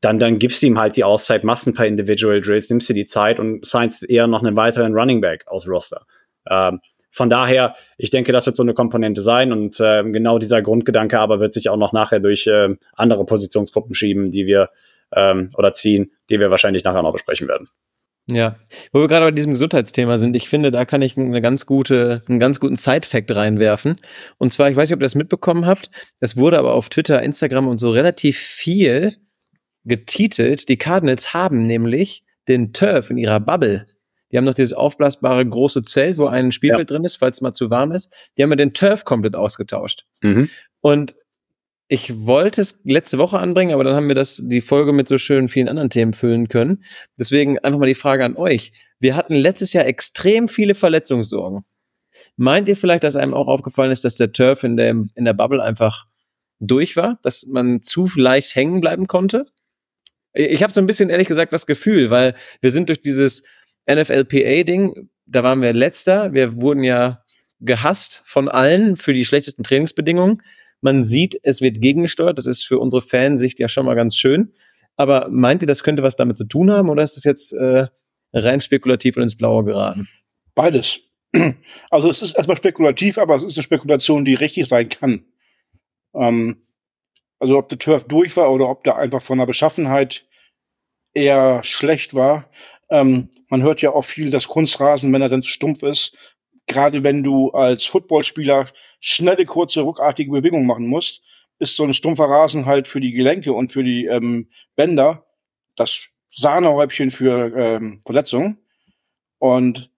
[0.01, 2.95] dann, dann gibst du ihm halt die Auszeit, machst ein paar Individual Drills, nimmst dir
[2.95, 6.07] die Zeit und signst eher noch einen weiteren Running Back aus Roster.
[6.49, 10.63] Ähm, von daher, ich denke, das wird so eine Komponente sein und äh, genau dieser
[10.63, 14.71] Grundgedanke aber wird sich auch noch nachher durch äh, andere Positionsgruppen schieben, die wir
[15.15, 17.69] ähm, oder ziehen, die wir wahrscheinlich nachher noch besprechen werden.
[18.31, 18.55] Ja,
[18.93, 22.23] wo wir gerade bei diesem Gesundheitsthema sind, ich finde, da kann ich eine ganz gute,
[22.29, 23.97] einen ganz guten Side-Fact reinwerfen.
[24.39, 27.23] Und zwar, ich weiß nicht, ob ihr das mitbekommen habt, es wurde aber auf Twitter,
[27.23, 29.17] Instagram und so relativ viel
[29.85, 30.69] getitelt.
[30.69, 33.87] Die Cardinals haben nämlich den Turf in ihrer Bubble.
[34.31, 36.97] Die haben noch dieses aufblasbare große Zelt, wo ein Spielfeld ja.
[36.97, 38.13] drin ist, falls es mal zu warm ist.
[38.37, 40.05] Die haben ja den Turf komplett ausgetauscht.
[40.23, 40.49] Mhm.
[40.81, 41.15] Und
[41.93, 45.19] ich wollte es letzte Woche anbringen, aber dann haben wir das, die Folge mit so
[45.19, 46.85] schönen vielen anderen Themen füllen können.
[47.19, 48.71] Deswegen einfach mal die Frage an euch.
[49.01, 51.65] Wir hatten letztes Jahr extrem viele Verletzungssorgen.
[52.37, 55.33] Meint ihr vielleicht, dass einem auch aufgefallen ist, dass der Turf in der, in der
[55.33, 56.07] Bubble einfach
[56.61, 59.47] durch war, dass man zu leicht hängen bleiben konnte?
[60.33, 63.43] Ich habe so ein bisschen ehrlich gesagt das Gefühl, weil wir sind durch dieses
[63.91, 67.25] NFLPA-Ding, da waren wir letzter, wir wurden ja
[67.59, 70.41] gehasst von allen für die schlechtesten Trainingsbedingungen.
[70.81, 72.39] Man sieht, es wird gegengesteuert.
[72.39, 74.53] Das ist für unsere Fansicht ja schon mal ganz schön.
[74.97, 77.87] Aber meint ihr, das könnte was damit zu tun haben oder ist das jetzt äh,
[78.33, 80.09] rein spekulativ und ins Blaue geraten?
[80.55, 81.01] Beides.
[81.91, 85.25] Also es ist erstmal spekulativ, aber es ist eine Spekulation, die richtig sein kann.
[86.15, 86.63] Ähm,
[87.39, 90.27] also ob der Turf durch war oder ob der einfach von der Beschaffenheit
[91.15, 92.51] eher schlecht war.
[92.91, 96.17] Ähm, man hört ja auch viel, dass Kunstrasen, wenn er dann zu stumpf ist,
[96.71, 98.67] gerade wenn du als Footballspieler
[99.01, 101.23] schnelle, kurze, ruckartige Bewegungen machen musst,
[101.59, 105.27] ist so ein stumpfer Rasen halt für die Gelenke und für die ähm, Bänder
[105.77, 108.59] das Sahnehäubchen für ähm, Verletzungen.
[109.39, 109.91] Und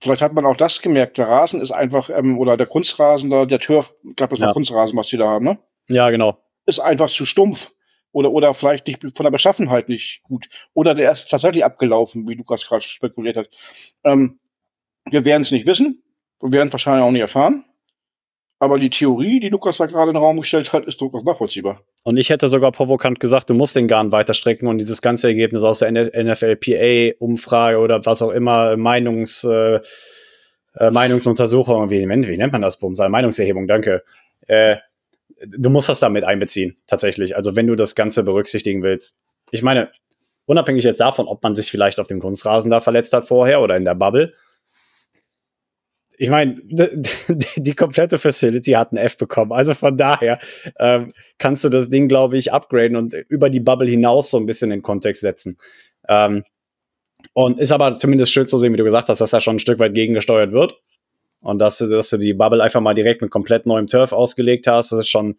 [0.00, 1.18] vielleicht hat man auch das gemerkt.
[1.18, 4.48] Der Rasen ist einfach, ähm, oder der Kunstrasen da, der Turf, ich glaube, das war
[4.48, 4.54] ja.
[4.54, 5.58] Kunstrasen, was die da haben, ne?
[5.88, 6.38] Ja, genau.
[6.64, 7.72] Ist einfach zu stumpf.
[8.14, 10.46] Oder, oder vielleicht nicht von der Beschaffenheit nicht gut.
[10.74, 13.48] Oder der ist tatsächlich abgelaufen, wie Lukas gerade spekuliert hat.
[14.04, 14.38] Ähm,
[15.10, 16.02] wir werden es nicht wissen.
[16.40, 17.64] Wir werden es wahrscheinlich auch nicht erfahren.
[18.58, 21.80] Aber die Theorie, die Lukas da gerade in den Raum gestellt hat, ist durchaus nachvollziehbar.
[22.04, 25.26] Und ich hätte sogar provokant gesagt, du musst den Garn weiter strecken und dieses ganze
[25.26, 29.80] Ergebnis aus der NFLPA-Umfrage oder was auch immer, Meinungs, äh,
[30.76, 32.78] äh, Meinungsuntersuchung, wie, wie nennt man das?
[32.78, 33.08] Bumser?
[33.08, 34.04] Meinungserhebung, danke.
[34.46, 34.76] Äh,
[35.44, 37.34] du musst das damit einbeziehen, tatsächlich.
[37.34, 39.20] Also wenn du das Ganze berücksichtigen willst.
[39.50, 39.90] Ich meine,
[40.46, 43.76] unabhängig jetzt davon, ob man sich vielleicht auf dem Kunstrasen da verletzt hat vorher oder
[43.76, 44.34] in der Bubble,
[46.18, 46.56] ich meine,
[47.56, 49.52] die komplette Facility hat ein F bekommen.
[49.52, 50.38] Also von daher
[50.78, 54.46] ähm, kannst du das Ding, glaube ich, upgraden und über die Bubble hinaus so ein
[54.46, 55.56] bisschen in Kontext setzen.
[56.08, 56.44] Ähm,
[57.34, 59.60] und ist aber zumindest schön zu sehen, wie du gesagt hast, dass da schon ein
[59.60, 60.74] Stück weit gegengesteuert wird.
[61.42, 64.92] Und dass, dass du die Bubble einfach mal direkt mit komplett neuem Turf ausgelegt hast,
[64.92, 65.36] das ist schon,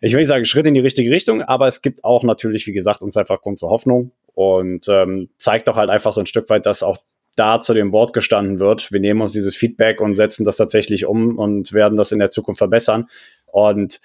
[0.00, 2.72] ich will nicht sagen, Schritt in die richtige Richtung, aber es gibt auch natürlich, wie
[2.72, 6.48] gesagt, uns einfach Grund zur Hoffnung und ähm, zeigt doch halt einfach so ein Stück
[6.48, 6.96] weit, dass auch
[7.36, 8.90] da zu dem Wort gestanden wird.
[8.90, 12.30] Wir nehmen uns dieses Feedback und setzen das tatsächlich um und werden das in der
[12.30, 13.06] Zukunft verbessern.
[13.46, 14.00] Und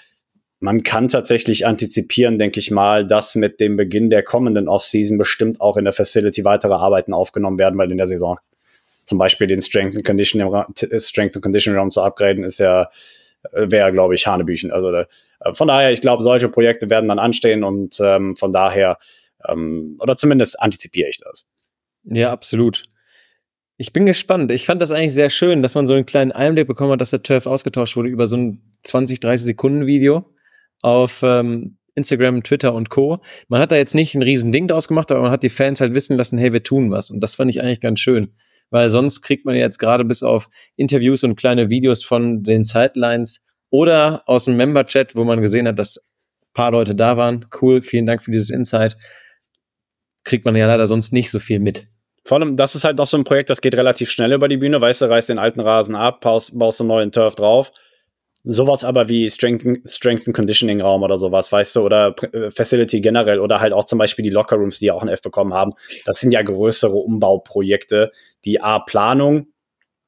[0.60, 5.60] man kann tatsächlich antizipieren, denke ich mal, dass mit dem Beginn der kommenden Offseason bestimmt
[5.60, 8.38] auch in der Facility weitere Arbeiten aufgenommen werden, weil in der Saison
[9.06, 10.42] zum Beispiel den Strength and Condition,
[11.00, 12.90] Strength and Condition Raum zu upgraden, ist ja,
[13.52, 14.72] wäre, glaube ich, Hanebüchen.
[14.72, 15.06] Also äh,
[15.54, 18.98] von daher, ich glaube, solche Projekte werden dann anstehen und ähm, von daher,
[19.48, 21.48] ähm, oder zumindest antizipiere ich das.
[22.04, 22.84] Ja, absolut.
[23.82, 24.52] Ich bin gespannt.
[24.52, 27.10] Ich fand das eigentlich sehr schön, dass man so einen kleinen Einblick bekommen hat, dass
[27.10, 30.32] der Turf ausgetauscht wurde über so ein 20, 30 Sekunden Video
[30.84, 33.24] auf ähm, Instagram, Twitter und Co.
[33.48, 35.82] Man hat da jetzt nicht ein riesen Ding draus gemacht, aber man hat die Fans
[35.82, 37.10] halt wissen lassen, hey, wir tun was.
[37.10, 38.36] Und das fand ich eigentlich ganz schön.
[38.70, 43.56] Weil sonst kriegt man jetzt gerade bis auf Interviews und kleine Videos von den Sidelines
[43.72, 47.48] oder aus dem Member-Chat, wo man gesehen hat, dass ein paar Leute da waren.
[47.60, 48.96] Cool, vielen Dank für dieses Insight.
[50.24, 51.88] Kriegt man ja leider sonst nicht so viel mit.
[52.24, 54.58] Vor allem, das ist halt noch so ein Projekt, das geht relativ schnell über die
[54.58, 57.72] Bühne, weißt du, reißt den alten Rasen ab, baust, baust einen neuen Turf drauf.
[58.44, 63.02] Sowas aber wie Strength, Strength and Conditioning Raum oder sowas, weißt du, oder äh, Facility
[63.02, 65.54] generell oder halt auch zum Beispiel die Locker Rooms, die ja auch ein F bekommen
[65.54, 65.74] haben.
[66.06, 68.12] Das sind ja größere Umbauprojekte,
[68.46, 69.48] die A, Planung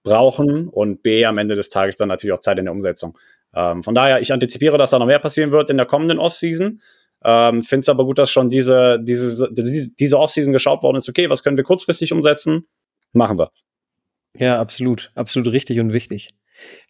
[0.03, 3.17] brauchen und B, am Ende des Tages dann natürlich auch Zeit in der Umsetzung.
[3.55, 6.81] Ähm, von daher, ich antizipiere, dass da noch mehr passieren wird in der kommenden Off-Season.
[7.23, 11.09] Ähm, Finde es aber gut, dass schon diese, diese, diese Offseason geschaut worden ist.
[11.09, 12.67] Okay, was können wir kurzfristig umsetzen?
[13.13, 13.51] Machen wir.
[14.37, 15.11] Ja, absolut.
[15.15, 16.29] Absolut richtig und wichtig.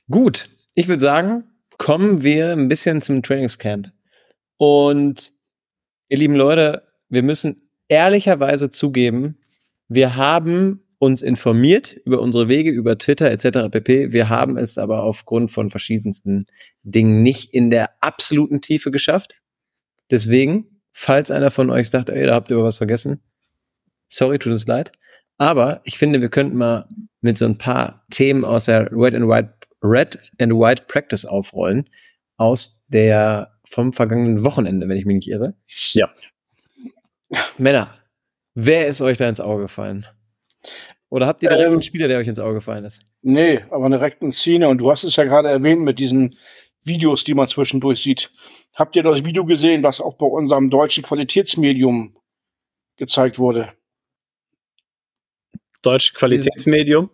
[0.09, 1.45] Gut, ich würde sagen,
[1.77, 3.91] kommen wir ein bisschen zum Trainingscamp.
[4.57, 5.33] Und
[6.09, 9.37] ihr lieben Leute, wir müssen ehrlicherweise zugeben,
[9.87, 13.69] wir haben uns informiert über unsere Wege, über Twitter etc.
[13.69, 14.13] pp.
[14.13, 16.45] Wir haben es aber aufgrund von verschiedensten
[16.83, 19.42] Dingen nicht in der absoluten Tiefe geschafft.
[20.13, 23.19] Deswegen, falls einer von euch sagt, ey, da habt ihr was vergessen,
[24.09, 24.91] sorry, tut uns leid.
[25.39, 26.87] Aber ich finde, wir könnten mal
[27.21, 31.89] mit so ein paar Themen aus der Red and White, Red and White Practice aufrollen.
[32.37, 35.55] Aus der vom vergangenen Wochenende, wenn ich mich nicht irre.
[35.93, 36.11] Ja.
[37.57, 37.91] Männer,
[38.53, 40.05] wer ist euch da ins Auge gefallen?
[41.09, 43.01] Oder habt ihr direkt Ähm, einen Spieler, der euch ins Auge gefallen ist?
[43.23, 44.69] Nee, aber direkt eine Szene.
[44.69, 46.35] Und du hast es ja gerade erwähnt mit diesen
[46.85, 48.31] Videos, die man zwischendurch sieht.
[48.73, 52.15] Habt ihr das Video gesehen, was auch bei unserem deutschen Qualitätsmedium
[52.97, 53.73] gezeigt wurde?
[55.81, 57.09] Deutsch Qualitätsmedium.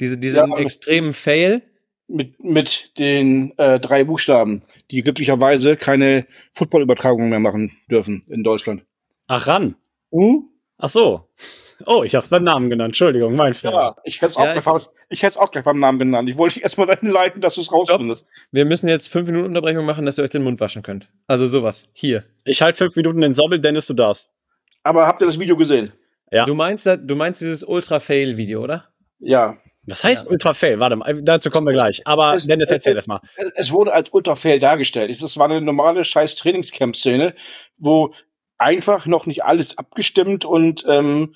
[0.00, 0.58] Diese, diesen Ja.
[0.58, 1.62] extremen Fail.
[2.10, 8.86] Mit, mit den äh, drei Buchstaben, die glücklicherweise keine Footballübertragungen mehr machen dürfen in Deutschland.
[9.26, 9.76] Ach ran.
[10.10, 10.48] Hm?
[10.78, 11.27] Ach so.
[11.86, 12.88] Oh, ich hab's beim Namen genannt.
[12.90, 13.72] Entschuldigung, mein Fehler.
[13.72, 16.28] Ja, ich hätte es auch, Ja, ich- gleich- ich hätt's auch gleich beim Namen genannt.
[16.28, 18.24] Ich wollte dich erstmal dahin leiten, dass du es rausfindest.
[18.50, 21.08] Wir müssen jetzt fünf Minuten Unterbrechung machen, dass ihr euch den Mund waschen könnt.
[21.26, 21.86] Also sowas.
[21.92, 22.24] Hier.
[22.44, 24.28] Ich halte fünf Minuten den Sobbel, Dennis, du darfst.
[24.82, 25.92] Aber habt ihr das Video gesehen?
[26.30, 26.44] Ja.
[26.44, 28.84] Du meinst, du meinst dieses Ultra-Fail-Video, oder?
[29.20, 29.56] Ja.
[29.86, 30.32] Was heißt Ja.
[30.32, 30.78] Ultra Fail?
[30.80, 32.06] Warte mal, dazu kommen wir gleich.
[32.06, 33.20] Aber Es- Dennis, erzähl es- das mal.
[33.36, 35.10] Es- Es wurde als Ultrafail dargestellt.
[35.10, 37.34] Es war eine normale scheiß Trainingscamp-Szene,
[37.78, 38.12] wo
[38.58, 41.34] einfach noch nicht alles abgestimmt und ähm,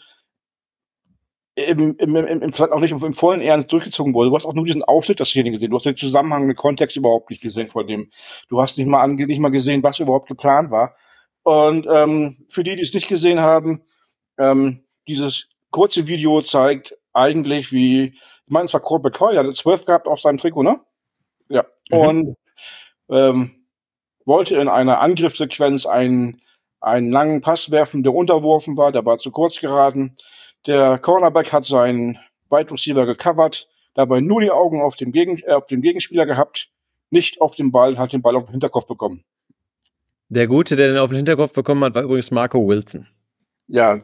[1.55, 4.31] im, im, im, im, vielleicht auch nicht im vollen Ernst durchgezogen wurde.
[4.31, 5.71] Du hast auch nur diesen Ausschnitt der Szene gesehen.
[5.71, 8.11] Du hast den Zusammenhang, den Kontext überhaupt nicht gesehen von dem.
[8.49, 10.97] Du hast nicht mal, ange nicht mal gesehen, was überhaupt geplant war.
[11.43, 13.83] Und ähm, für die, die es nicht gesehen haben,
[14.39, 19.53] ähm, dieses kurze Video zeigt eigentlich, wie, ich meine, es war Colt McCoy, der hatte
[19.53, 20.81] zwölf gehabt auf seinem Trikot, ne?
[21.49, 21.65] Ja.
[21.91, 21.99] Mhm.
[21.99, 22.37] Und
[23.11, 23.67] ähm,
[24.25, 26.41] wollte in einer Angriffssequenz einen,
[26.81, 30.17] einen langen Pass werfen, der unterworfen war, der war zu kurz geraten.
[30.67, 32.19] Der Cornerback hat seinen
[32.51, 36.69] Wide Receiver gecovert, dabei nur die Augen auf dem, Gegen äh, auf dem Gegenspieler gehabt,
[37.11, 39.25] nicht auf den Ball, hat den Ball auf den Hinterkopf bekommen.
[40.29, 43.07] Der Gute, der den auf den Hinterkopf bekommen hat, war übrigens Marco Wilson.
[43.67, 43.99] Ja,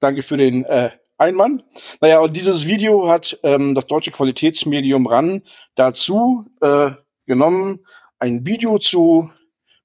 [0.00, 1.64] danke für den äh, Einwand.
[2.00, 5.42] Naja, und dieses Video hat ähm, das deutsche Qualitätsmedium RAN
[5.74, 6.90] dazu äh,
[7.26, 7.84] genommen,
[8.18, 9.30] ein Video zu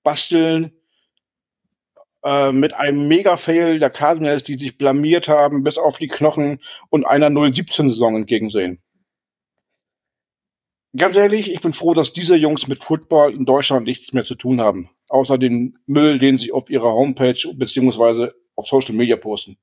[0.03, 0.76] basteln
[2.27, 6.59] äh, mit einem Mega-Fail der Cardinals, die sich blamiert haben bis auf die Knochen
[6.89, 8.81] und einer 017-Saison entgegensehen.
[10.95, 14.35] Ganz ehrlich, ich bin froh, dass diese Jungs mit Football in Deutschland nichts mehr zu
[14.35, 14.89] tun haben.
[15.09, 19.57] Außer den Müll, den sie auf ihrer Homepage beziehungsweise auf Social Media posten.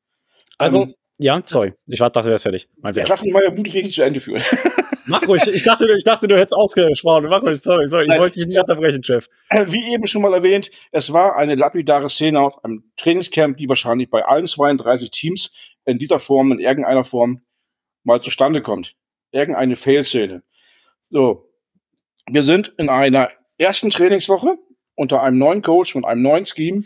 [0.59, 1.73] Also, Ähm, ja, sorry.
[1.87, 2.69] Ich war- dachte, du wärst fertig.
[2.81, 4.43] Mein lasse mich Wut richtig zu Ende führen.
[5.07, 5.47] Mach ruhig.
[5.49, 7.27] Ich dachte, du- ich dachte, du hättest ausgesprochen.
[7.29, 7.61] Mach ruhig.
[7.61, 8.05] Sorry, sorry.
[8.05, 8.21] Ich Nein.
[8.21, 9.29] wollte dich nicht unterbrechen, Chef.
[9.67, 14.09] Wie eben schon mal erwähnt, es war eine lapidare Szene auf einem Trainingscamp, die wahrscheinlich
[14.11, 15.53] bei allen 32 Teams
[15.85, 17.43] in dieser Form, in irgendeiner Form
[18.03, 18.97] mal zustande kommt.
[19.31, 20.43] Irgendeine Fail-Szene.
[21.11, 21.51] So.
[22.27, 24.57] Wir sind in einer ersten Trainingswoche
[24.95, 26.85] unter einem neuen Coach und einem neuen Scheme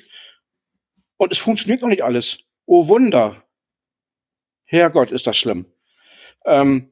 [1.17, 2.39] und es funktioniert noch nicht alles.
[2.67, 3.45] Oh Wunder.
[4.65, 5.67] Herrgott, ist das schlimm.
[6.45, 6.91] Ähm,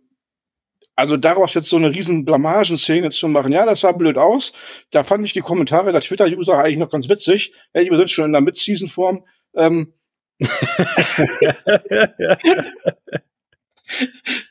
[0.97, 4.53] also daraus jetzt so eine riesen Blamagenszene zu machen, ja, das sah blöd aus.
[4.91, 7.53] Da fand ich die Kommentare der Twitter-User eigentlich noch ganz witzig.
[7.75, 9.25] Hey, wir sind schon in der Mid-Season-Form.
[9.55, 9.93] Ähm,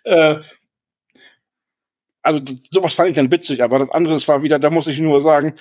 [0.03, 0.35] äh,
[2.21, 4.99] also sowas fand ich dann witzig, aber das andere, das war wieder, da muss ich
[4.99, 5.55] nur sagen,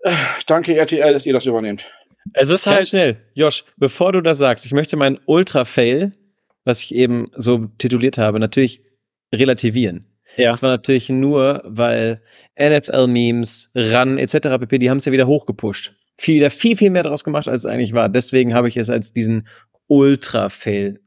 [0.00, 0.12] äh,
[0.46, 1.90] danke RTL, dass ihr das übernehmt.
[2.34, 2.88] Es ist Halt halt.
[2.88, 3.16] schnell.
[3.34, 6.12] Josh, bevor du das sagst, ich möchte meinen Ultra-Fail,
[6.64, 8.82] was ich eben so tituliert habe, natürlich
[9.32, 10.06] relativieren.
[10.36, 10.50] Ja.
[10.50, 12.22] Das war natürlich nur, weil
[12.58, 14.58] NFL-Memes, RAN etc.
[14.60, 15.94] pp., die haben es ja wieder hochgepusht.
[16.18, 18.08] Viel, wieder viel, viel mehr draus gemacht, als es eigentlich war.
[18.08, 19.48] Deswegen habe ich es als diesen
[19.88, 21.00] Ultra-Fail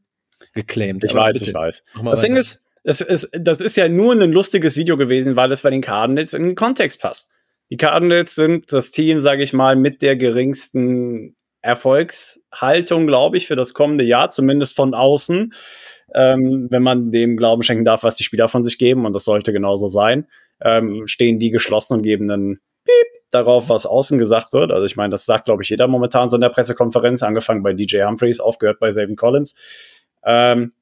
[0.54, 1.04] geclaimed.
[1.04, 1.84] Ich Aber weiß, bitte, ich weiß.
[2.04, 2.40] Das Ding weiter.
[2.40, 5.82] ist, es ist, das ist ja nur ein lustiges Video gewesen, weil es bei den
[5.82, 7.30] Cardinals in den Kontext passt.
[7.70, 13.56] Die Cardinals sind das Team, sage ich mal, mit der geringsten Erfolgshaltung, glaube ich, für
[13.56, 15.54] das kommende Jahr, zumindest von außen,
[16.14, 19.26] ähm, wenn man dem Glauben schenken darf, was die Spieler von sich geben, und das
[19.26, 20.28] sollte genauso sein,
[20.62, 24.72] ähm, stehen die geschlossen und geben einen Piep darauf, was außen gesagt wird.
[24.72, 27.74] Also ich meine, das sagt, glaube ich, jeder momentan so in der Pressekonferenz, angefangen bei
[27.74, 29.56] DJ Humphreys, aufgehört bei Savin Collins.
[30.26, 30.74] Ähm,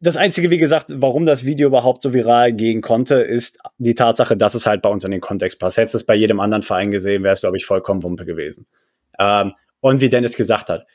[0.00, 4.36] das Einzige, wie gesagt, warum das Video überhaupt so viral gehen konnte, ist die Tatsache,
[4.36, 5.78] dass es halt bei uns in den Kontext passt.
[5.78, 8.66] Hättest du es bei jedem anderen Verein gesehen, wäre es, glaube ich, vollkommen Wumpe gewesen.
[9.18, 10.86] Ähm, und wie Dennis gesagt hat,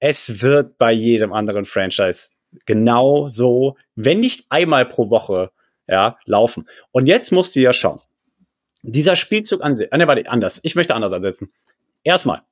[0.00, 2.30] es wird bei jedem anderen Franchise
[2.66, 5.50] genau so, wenn nicht einmal pro Woche,
[5.86, 6.68] ja, laufen.
[6.92, 8.00] Und jetzt musst du ja schauen.
[8.82, 10.60] Dieser Spielzug an sich, ah, ne, warte, anders.
[10.62, 11.52] Ich möchte anders ansetzen.
[12.04, 12.42] Erstmal.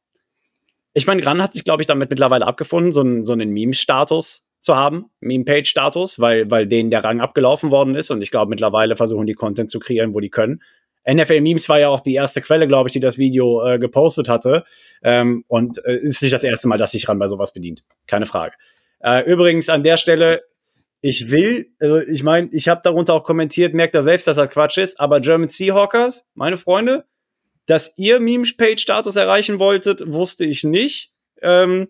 [0.93, 4.49] Ich meine, Gran hat sich, glaube ich, damit mittlerweile abgefunden, so einen, so einen Meme-Status
[4.59, 8.97] zu haben, Meme-Page-Status, weil, weil denen der Rang abgelaufen worden ist und ich glaube, mittlerweile
[8.97, 10.63] versuchen die Content zu kreieren, wo die können.
[11.09, 14.65] NFL-Memes war ja auch die erste Quelle, glaube ich, die das Video äh, gepostet hatte.
[15.03, 17.85] Ähm, und äh, ist nicht das erste Mal, dass sich ran bei sowas bedient.
[18.07, 18.55] Keine Frage.
[19.01, 20.43] Äh, übrigens an der Stelle,
[21.01, 24.51] ich will, also ich meine, ich habe darunter auch kommentiert, merkt er selbst, dass das
[24.51, 27.05] Quatsch ist, aber German Seahawkers, meine Freunde,
[27.67, 31.13] dass ihr Meme-Page-Status erreichen wolltet, wusste ich nicht.
[31.43, 31.89] Ähm,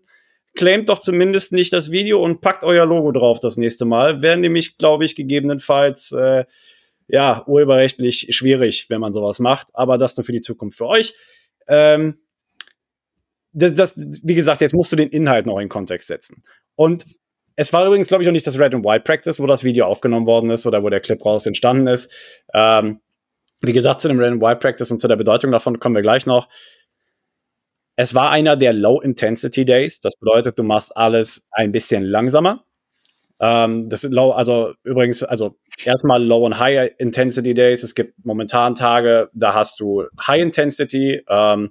[0.56, 4.22] claimt doch zumindest nicht das Video und packt euer Logo drauf das nächste Mal.
[4.22, 6.44] Wäre nämlich, glaube ich, gegebenenfalls äh,
[7.08, 9.68] ja urheberrechtlich schwierig, wenn man sowas macht.
[9.74, 11.14] Aber das nur für die Zukunft für euch.
[11.68, 12.18] Ähm,
[13.52, 16.42] das, das, wie gesagt, jetzt musst du den Inhalt noch in Kontext setzen.
[16.74, 17.06] Und
[17.56, 19.86] es war übrigens, glaube ich, auch nicht das Red and White Practice, wo das Video
[19.86, 22.12] aufgenommen worden ist oder wo der Clip raus entstanden ist.
[22.52, 23.00] Ähm,
[23.62, 26.02] wie gesagt, zu dem Red and White Practice und zu der Bedeutung davon kommen wir
[26.02, 26.48] gleich noch.
[27.96, 30.00] Es war einer der Low-Intensity-Days.
[30.00, 32.62] Das bedeutet, du machst alles ein bisschen langsamer.
[33.40, 37.82] Ähm, das low, also übrigens, also erstmal Low- und High-Intensity-Days.
[37.82, 41.22] Es gibt momentan Tage, da hast du High-Intensity.
[41.28, 41.70] Ähm,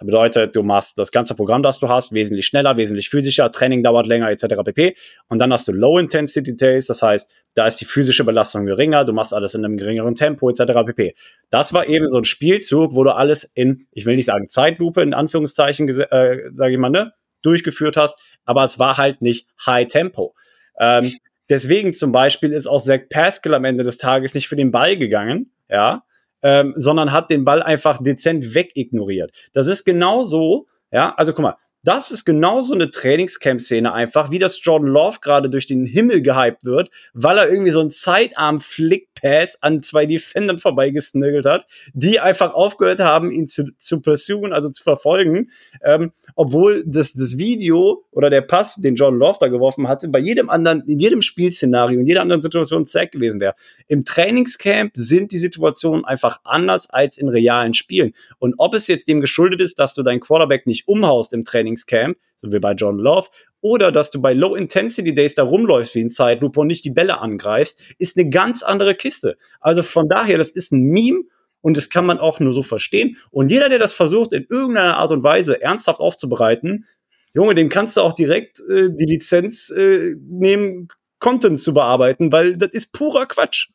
[0.00, 3.82] das bedeutet, du machst das ganze Programm, das du hast, wesentlich schneller, wesentlich physischer, Training
[3.82, 4.62] dauert länger, etc.
[4.64, 4.94] pp.
[5.28, 9.12] Und dann hast du Low-Intensity Days, das heißt, da ist die physische Belastung geringer, du
[9.12, 10.72] machst alles in einem geringeren Tempo, etc.
[10.86, 11.14] pp.
[11.50, 15.02] Das war eben so ein Spielzug, wo du alles in, ich will nicht sagen Zeitlupe,
[15.02, 19.86] in Anführungszeichen, äh, sage ich mal, ne, durchgeführt hast, aber es war halt nicht High
[19.86, 20.34] Tempo.
[20.78, 21.12] Ähm,
[21.50, 24.96] deswegen zum Beispiel ist auch Zach Pascal am Ende des Tages nicht für den Ball
[24.96, 26.04] gegangen, ja,
[26.42, 29.50] ähm, sondern hat den Ball einfach dezent wegignoriert.
[29.52, 34.62] Das ist genauso, ja, also guck mal, das ist genauso eine Trainingscamp-Szene einfach, wie das
[34.62, 39.82] Jordan Love gerade durch den Himmel gehypt wird, weil er irgendwie so einen Zeitarm-Flick-Pass an
[39.82, 45.50] zwei Defendern vorbeigesniggelt hat, die einfach aufgehört haben, ihn zu, zu pursuen, also zu verfolgen,
[45.82, 50.18] ähm, obwohl das, das Video oder der Pass, den Jordan Love da geworfen hatte, bei
[50.18, 53.54] jedem anderen, in jedem Spielszenario, in jeder anderen Situation Zack gewesen wäre.
[53.88, 58.12] Im Trainingscamp sind die Situationen einfach anders als in realen Spielen.
[58.38, 61.69] Und ob es jetzt dem geschuldet ist, dass du deinen Quarterback nicht umhaust im Training,
[61.70, 63.28] Trainingscamp, so wie bei John Love,
[63.60, 66.90] oder dass du bei Low Intensity Days da rumläufst wie in Zeitlupe und nicht die
[66.90, 69.36] Bälle angreifst, ist eine ganz andere Kiste.
[69.60, 71.24] Also von daher, das ist ein Meme
[71.60, 73.16] und das kann man auch nur so verstehen.
[73.30, 76.86] Und jeder, der das versucht, in irgendeiner Art und Weise ernsthaft aufzubereiten,
[77.32, 80.88] Junge, dem kannst du auch direkt äh, die Lizenz äh, nehmen,
[81.20, 83.68] Content zu bearbeiten, weil das ist purer Quatsch.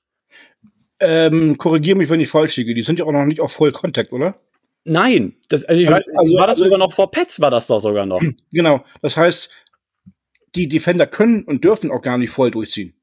[1.00, 2.74] Ähm, korrigiere mich, wenn ich falsch liege.
[2.74, 4.40] Die sind ja auch noch nicht auf Voll Contact, oder?
[4.86, 6.06] Nein, das, also also,
[6.38, 8.22] war das also, sogar noch vor Pets, war das doch sogar noch.
[8.52, 9.52] Genau, das heißt,
[10.56, 12.94] die Defender können und dürfen auch gar nicht voll durchziehen.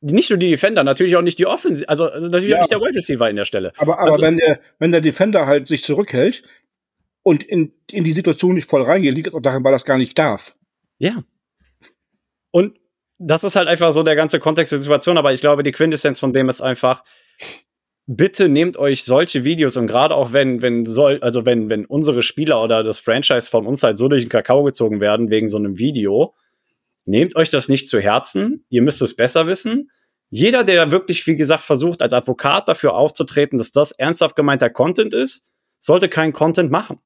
[0.00, 2.56] Nicht nur die Defender, natürlich auch nicht die Offensive, also natürlich ja.
[2.56, 3.72] auch nicht der Wide Receiver in der Stelle.
[3.76, 6.42] Aber, aber also, wenn, der, wenn der Defender halt sich zurückhält
[7.22, 9.98] und in, in die Situation nicht voll reingeht, liegt es auch daran, weil das gar
[9.98, 10.56] nicht darf.
[10.98, 11.22] Ja.
[12.50, 12.78] Und
[13.18, 16.20] das ist halt einfach so der ganze Kontext der Situation, aber ich glaube, die Quintessenz
[16.20, 17.04] von dem ist einfach,
[18.16, 22.22] bitte nehmt euch solche Videos und gerade auch wenn, wenn soll, also wenn, wenn unsere
[22.22, 25.58] Spieler oder das Franchise von uns halt so durch den Kakao gezogen werden wegen so
[25.58, 26.34] einem Video,
[27.04, 28.64] nehmt euch das nicht zu Herzen.
[28.68, 29.92] Ihr müsst es besser wissen.
[30.28, 35.14] Jeder, der wirklich, wie gesagt, versucht, als Advokat dafür aufzutreten, dass das ernsthaft gemeinter Content
[35.14, 36.96] ist, sollte keinen Content machen.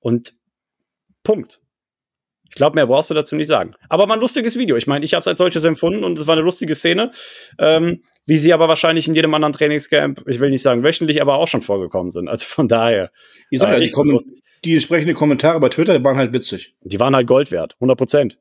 [0.00, 0.34] Und
[1.22, 1.61] Punkt.
[2.52, 3.74] Ich glaube, mehr brauchst du dazu nicht sagen.
[3.88, 4.76] Aber war ein lustiges Video.
[4.76, 7.10] Ich meine, ich habe es als solches empfunden und es war eine lustige Szene,
[7.58, 11.36] ähm, wie sie aber wahrscheinlich in jedem anderen Trainingscamp, ich will nicht sagen wöchentlich, aber
[11.36, 12.28] auch schon vorgekommen sind.
[12.28, 13.10] Also von daher.
[13.48, 13.90] Ich sag ja, die,
[14.66, 16.74] die entsprechenden Kommentare bei Twitter waren halt witzig.
[16.82, 18.38] Die waren halt Gold wert, 100 Prozent.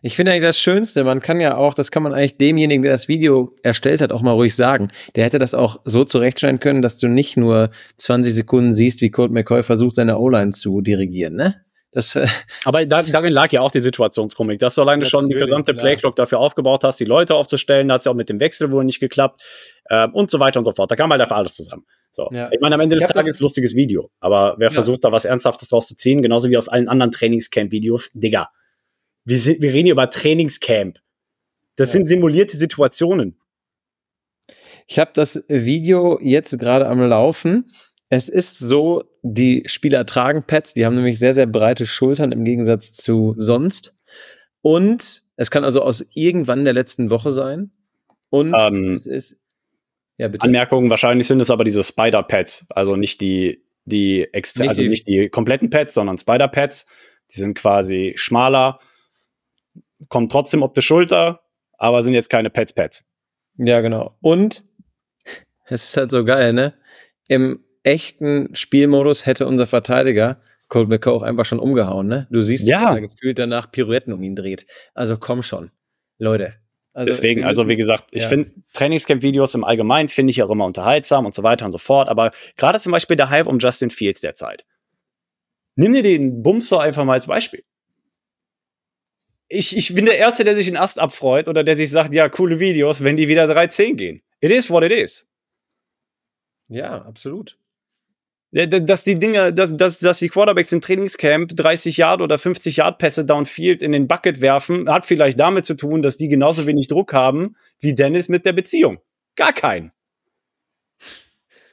[0.00, 2.92] Ich finde eigentlich das Schönste, man kann ja auch, das kann man eigentlich demjenigen, der
[2.92, 4.88] das Video erstellt hat, auch mal ruhig sagen.
[5.16, 9.10] Der hätte das auch so zurechtstellen können, dass du nicht nur 20 Sekunden siehst, wie
[9.10, 11.62] Colt McCoy versucht, seine O-Line zu dirigieren, ne?
[11.90, 12.26] Das, äh
[12.64, 16.16] Aber da, darin lag ja auch die Situationskomik, dass du alleine schon die gesamte Playclock
[16.16, 18.84] dafür aufgebaut hast, die Leute aufzustellen, da hat es ja auch mit dem Wechsel wohl
[18.84, 19.42] nicht geklappt
[19.86, 20.90] äh, und so weiter und so fort.
[20.90, 21.86] Da kam halt einfach alles zusammen.
[22.12, 22.28] So.
[22.32, 22.50] Ja.
[22.52, 24.74] Ich meine, am Ende des Tages lustiges Video, aber wer ja.
[24.74, 28.50] versucht, da was Ernsthaftes rauszuziehen, genauso wie aus allen anderen Trainingscamp-Videos, Digga.
[29.24, 30.98] Wir, sind, wir reden hier über Trainingscamp.
[31.76, 31.92] Das ja.
[31.92, 33.38] sind simulierte Situationen.
[34.86, 37.70] Ich habe das Video jetzt gerade am Laufen
[38.10, 42.44] es ist so, die Spieler tragen Pads, die haben nämlich sehr, sehr breite Schultern im
[42.44, 43.94] Gegensatz zu sonst.
[44.62, 47.70] Und es kann also aus irgendwann der letzten Woche sein.
[48.30, 49.40] Und ähm, es ist.
[50.16, 50.44] Ja, bitte.
[50.44, 55.28] Anmerkung, wahrscheinlich sind es aber diese Spider-Pads, also nicht die, die extra, also nicht die
[55.28, 56.86] kompletten Pads, sondern Spider-Pads.
[57.30, 58.80] Die sind quasi schmaler,
[60.08, 61.42] kommen trotzdem auf die Schulter,
[61.76, 63.04] aber sind jetzt keine Pads-Pads.
[63.58, 64.16] Ja, genau.
[64.20, 64.64] Und
[65.66, 66.74] es ist halt so geil, ne?
[67.28, 72.26] Im echten Spielmodus hätte unser Verteidiger Colt McCoy auch einfach schon umgehauen, ne?
[72.30, 72.94] Du siehst, ja.
[72.94, 74.66] er gefühlt danach Pirouetten um ihn dreht.
[74.94, 75.70] Also komm schon,
[76.18, 76.54] Leute.
[76.92, 78.28] Also Deswegen, müssen, also wie gesagt, ich ja.
[78.28, 82.08] finde Trainingscamp-Videos im Allgemeinen finde ich auch immer unterhaltsam und so weiter und so fort.
[82.08, 84.66] Aber gerade zum Beispiel der Hype um Justin Fields derzeit.
[85.76, 87.62] Nimm dir den Bumster einfach mal als Beispiel.
[89.48, 92.28] ich, ich bin der Erste, der sich einen Ast abfreut oder der sich sagt, ja,
[92.28, 94.22] coole Videos, wenn die wieder 3-10 gehen.
[94.40, 95.26] It is what it is.
[96.68, 97.57] Ja, absolut.
[98.50, 102.98] Dass die Dinge, dass, dass, dass die Quarterbacks im Trainingscamp 30 Yard oder 50 Yard
[102.98, 106.88] Pässe downfield in den Bucket werfen, hat vielleicht damit zu tun, dass die genauso wenig
[106.88, 108.98] Druck haben wie Dennis mit der Beziehung.
[109.36, 109.92] Gar keinen.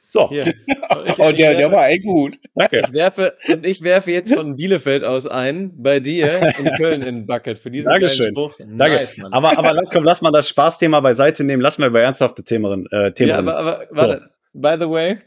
[0.06, 0.28] So.
[0.28, 0.54] Hier.
[1.04, 2.38] Ich, oh, ich der, der war echt gut.
[2.54, 2.80] Danke.
[2.80, 7.06] ich werfe, und ich werfe jetzt von Bielefeld aus ein, bei dir in Köln in
[7.06, 8.34] den Bucket für diesen Dankeschön.
[8.34, 8.56] kleinen Spruch.
[8.58, 8.96] Danke.
[8.96, 9.32] Nice, Mann.
[9.32, 11.60] aber, aber lass, komm, lass mal das Spaßthema beiseite nehmen.
[11.60, 15.18] Lass mal über ernsthafte Themen, äh, Themen ja, aber, aber warte, by the way,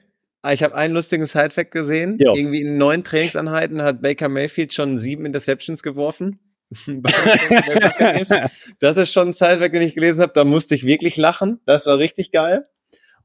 [0.48, 2.18] ich habe einen lustigen Sidefact gesehen.
[2.20, 2.34] Jo.
[2.34, 6.40] Irgendwie in neun Trainingseinheiten hat Baker Mayfield schon sieben Interceptions geworfen.
[8.80, 10.34] Das ist schon ein Sidefact, den ich gelesen habe.
[10.34, 11.60] Da musste ich wirklich lachen.
[11.66, 12.68] Das war richtig geil.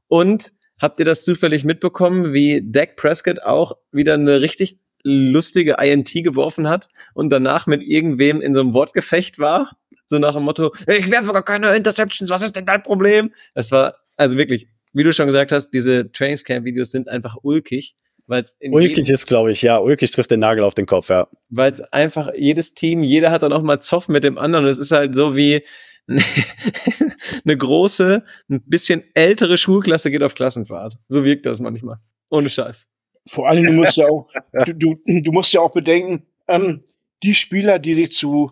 [0.07, 6.11] Und habt ihr das zufällig mitbekommen, wie Dak Prescott auch wieder eine richtig lustige INT
[6.11, 9.77] geworfen hat und danach mit irgendwem in so einem Wortgefecht war?
[10.07, 13.31] So nach dem Motto, ich werfe gar keine Interceptions, was ist denn dein Problem?
[13.53, 17.95] Es war, also wirklich, wie du schon gesagt hast, diese Trainingscamp-Videos sind einfach ulkig,
[18.27, 19.77] weil es in Ulkig ist, glaube ich, ja.
[19.77, 21.27] Ulkig trifft den Nagel auf den Kopf, ja.
[21.49, 24.65] weil es einfach jedes Team, jeder hat dann auch mal Zoff mit dem anderen.
[24.65, 25.63] Und es ist halt so wie
[26.07, 30.97] eine große, ein bisschen ältere Schulklasse geht auf Klassenfahrt.
[31.07, 31.97] So wirkt das manchmal.
[32.29, 32.87] Ohne Scheiß.
[33.27, 34.27] Vor allem, du musst ja auch,
[34.65, 36.83] du, du, du musst ja auch bedenken, ähm,
[37.21, 38.51] die Spieler, die sich zu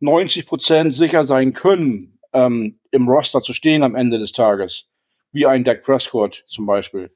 [0.00, 4.88] 90 Prozent sicher sein können, ähm, im Roster zu stehen am Ende des Tages,
[5.32, 7.10] wie ein Dak Prescott zum Beispiel,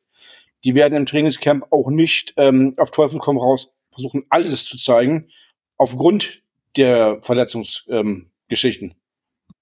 [0.65, 5.29] die werden im Trainingscamp auch nicht ähm, auf Teufel komm raus versuchen, alles zu zeigen,
[5.77, 6.43] aufgrund
[6.77, 8.91] der Verletzungsgeschichten.
[8.91, 8.97] Ähm.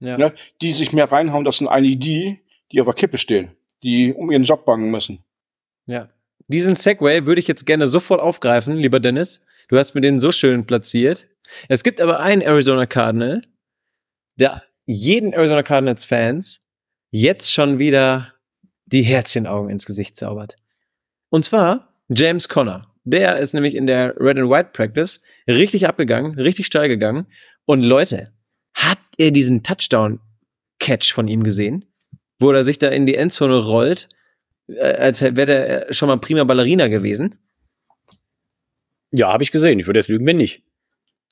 [0.00, 0.18] Ja.
[0.18, 0.34] Ne?
[0.60, 2.40] Die sich mehr reinhauen, das sind eigentlich die,
[2.72, 3.52] die auf der Kippe stehen,
[3.82, 5.24] die um ihren Job bangen müssen.
[5.86, 6.08] ja.
[6.48, 9.40] Diesen Segway würde ich jetzt gerne sofort aufgreifen, lieber Dennis.
[9.68, 11.26] Du hast mir den so schön platziert.
[11.70, 13.40] Es gibt aber einen Arizona Cardinal,
[14.36, 16.60] der jeden Arizona Cardinals Fans
[17.10, 18.33] jetzt schon wieder
[18.94, 20.56] die Herzchenaugen ins Gesicht zaubert.
[21.28, 22.90] Und zwar James Conner.
[23.04, 27.26] Der ist nämlich in der Red and White Practice richtig abgegangen, richtig steil gegangen.
[27.66, 28.32] Und Leute,
[28.72, 31.84] habt ihr diesen Touchdown-Catch von ihm gesehen?
[32.38, 34.08] Wo er sich da in die Endzone rollt,
[34.68, 37.34] äh, als wäre er schon mal prima Ballerina gewesen.
[39.10, 39.78] Ja, habe ich gesehen.
[39.78, 40.62] Ich würde jetzt lügen, wenn nicht.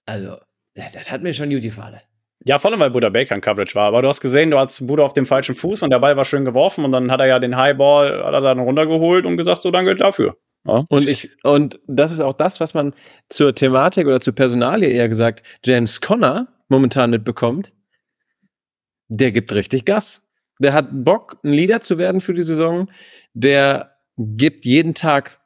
[0.04, 0.38] Also,
[0.74, 2.00] das, das hat mir schon gut gefallen.
[2.45, 3.86] Ja, vor allem, weil Buda Baker in Coverage war.
[3.86, 6.24] Aber du hast gesehen, du hast Buda auf dem falschen Fuß und der Ball war
[6.24, 9.62] schön geworfen und dann hat er ja den Highball hat er dann runtergeholt und gesagt,
[9.62, 10.36] so danke dafür.
[10.66, 10.84] Ja.
[10.88, 12.95] Und ich, und das ist auch das, was man
[13.28, 17.72] zur Thematik oder zur Personalie eher gesagt, James Conner momentan mitbekommt.
[19.09, 20.22] Der gibt richtig Gas.
[20.59, 22.90] Der hat Bock, ein Leader zu werden für die Saison.
[23.34, 25.40] Der gibt jeden Tag,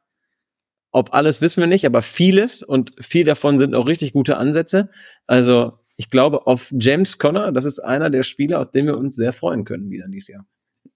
[0.92, 4.90] ob alles wissen wir nicht, aber vieles und viel davon sind auch richtig gute Ansätze.
[5.26, 9.16] Also ich glaube auf James Conner, das ist einer der Spieler, auf den wir uns
[9.16, 10.46] sehr freuen können wieder dieses Jahr.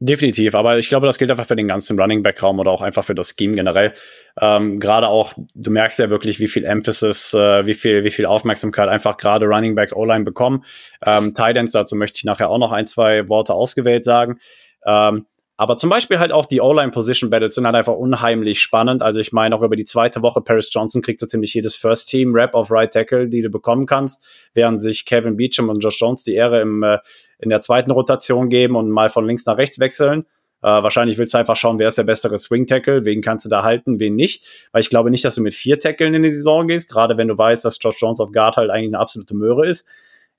[0.02, 2.80] Definitiv, aber ich glaube, das gilt einfach für den ganzen Running Back Raum oder auch
[2.80, 3.92] einfach für das Scheme generell.
[4.40, 8.24] Ähm, gerade auch, du merkst ja wirklich, wie viel Emphasis, äh, wie viel, wie viel
[8.24, 10.64] Aufmerksamkeit einfach gerade Running Back O-Line bekommen.
[11.04, 14.38] Ähm, Ends, dazu möchte ich nachher auch noch ein, zwei Worte ausgewählt sagen.
[14.86, 15.26] Ähm,
[15.60, 19.02] aber zum Beispiel halt auch die O-Line Position Battles sind halt einfach unheimlich spannend.
[19.02, 22.08] Also ich meine auch über die zweite Woche, Paris Johnson kriegt so ziemlich jedes First
[22.08, 26.00] Team Rap auf Right Tackle, die du bekommen kannst, während sich Kevin Beecham und Josh
[26.00, 26.96] Jones die Ehre im, äh,
[27.40, 30.22] in der zweiten Rotation geben und mal von links nach rechts wechseln.
[30.62, 33.50] Äh, wahrscheinlich willst du einfach schauen, wer ist der bessere Swing Tackle, wen kannst du
[33.50, 34.68] da halten, wen nicht.
[34.72, 37.28] Weil ich glaube nicht, dass du mit vier Tackeln in die Saison gehst, gerade wenn
[37.28, 39.86] du weißt, dass Josh Jones auf Guard halt eigentlich eine absolute Möhre ist.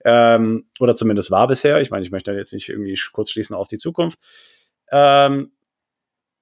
[0.03, 1.79] Ähm, oder zumindest war bisher.
[1.79, 4.17] Ich meine, ich möchte jetzt nicht irgendwie kurz schließen auf die Zukunft.
[4.91, 5.51] Ähm,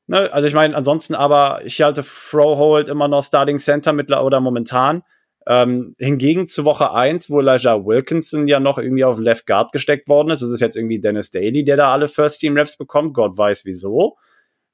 [0.08, 4.40] ne, also ich meine, ansonsten aber, ich halte Frohold immer noch Starting Center mittler oder
[4.40, 5.04] momentan.
[5.48, 10.08] Ähm, hingegen zu Woche 1, wo Elijah Wilkinson ja noch irgendwie auf Left Guard gesteckt
[10.08, 13.14] worden ist, ist es jetzt irgendwie Dennis Daly, der da alle First Team Reps bekommt.
[13.14, 14.18] Gott weiß wieso.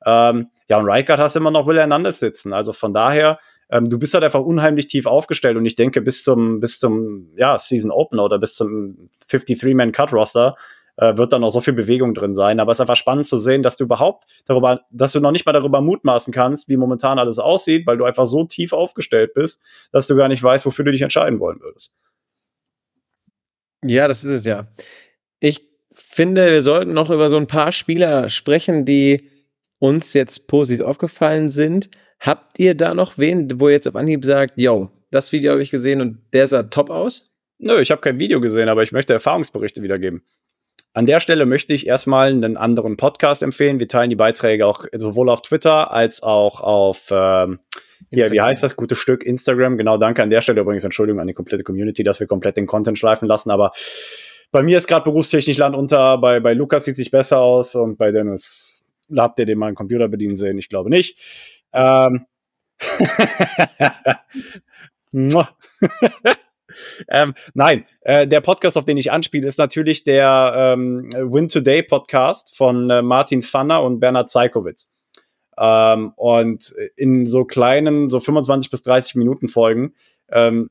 [0.06, 2.52] Ähm, ja, und Right Guard hast immer noch Will Hernandez sitzen.
[2.52, 6.24] Also von daher, ähm, du bist halt einfach unheimlich tief aufgestellt und ich denke, bis
[6.24, 10.56] zum, bis zum ja, Season Opener oder bis zum 53-Man-Cut-Roster
[10.98, 12.60] äh, wird da noch so viel Bewegung drin sein.
[12.60, 15.46] Aber es ist einfach spannend zu sehen, dass du überhaupt darüber, dass du noch nicht
[15.46, 19.62] mal darüber mutmaßen kannst, wie momentan alles aussieht, weil du einfach so tief aufgestellt bist,
[19.91, 22.02] dass du gar nicht weißt, wofür du dich entscheiden wollen würdest.
[23.84, 24.68] Ja, das ist es ja.
[25.39, 29.30] Ich finde, wir sollten noch über so ein paar Spieler sprechen, die
[29.80, 31.89] uns jetzt positiv aufgefallen sind.
[32.20, 35.62] Habt ihr da noch wen, wo ihr jetzt auf Anhieb sagt, yo, das Video habe
[35.62, 37.32] ich gesehen und der sah top aus?
[37.58, 40.24] Nö, ich habe kein Video gesehen, aber ich möchte Erfahrungsberichte wiedergeben.
[40.96, 43.82] An der Stelle möchte ich erstmal einen anderen Podcast empfehlen.
[43.82, 47.60] Wir teilen die Beiträge auch sowohl auf Twitter als auch auf, ähm,
[48.12, 49.22] hier, wie heißt das gute Stück?
[49.26, 49.78] Instagram.
[49.78, 50.86] Genau, danke an der Stelle übrigens.
[50.86, 53.52] Entschuldigung an die komplette Community, dass wir komplett den Content schleifen lassen.
[53.52, 53.72] Aber
[54.54, 56.18] bei mir ist gerade berufstechnisch Land unter.
[56.18, 58.86] Bei, bei Lukas sieht sich besser aus und bei Dennis
[59.18, 60.58] habt ihr den mal einen Computer bedienen sehen?
[60.58, 61.20] Ich glaube nicht.
[61.74, 62.26] Ähm.
[67.10, 71.84] ähm, nein, äh, der Podcast, auf den ich anspiele, ist natürlich der ähm, Win Today
[71.84, 74.92] Podcast von äh, Martin Pfanner und Bernhard Zeikowitz.
[75.58, 79.94] Ähm, und in so kleinen, so 25 bis 30 Minuten Folgen,
[80.30, 80.70] ähm,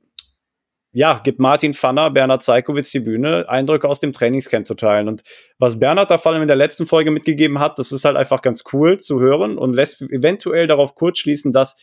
[0.94, 5.08] ja, gibt Martin Pfanner, Bernhard Zeikowitz die Bühne, Eindrücke aus dem Trainingscamp zu teilen.
[5.08, 5.24] Und
[5.58, 8.42] was Bernhard da vor allem in der letzten Folge mitgegeben hat, das ist halt einfach
[8.42, 11.76] ganz cool zu hören und lässt eventuell darauf kurz schließen, dass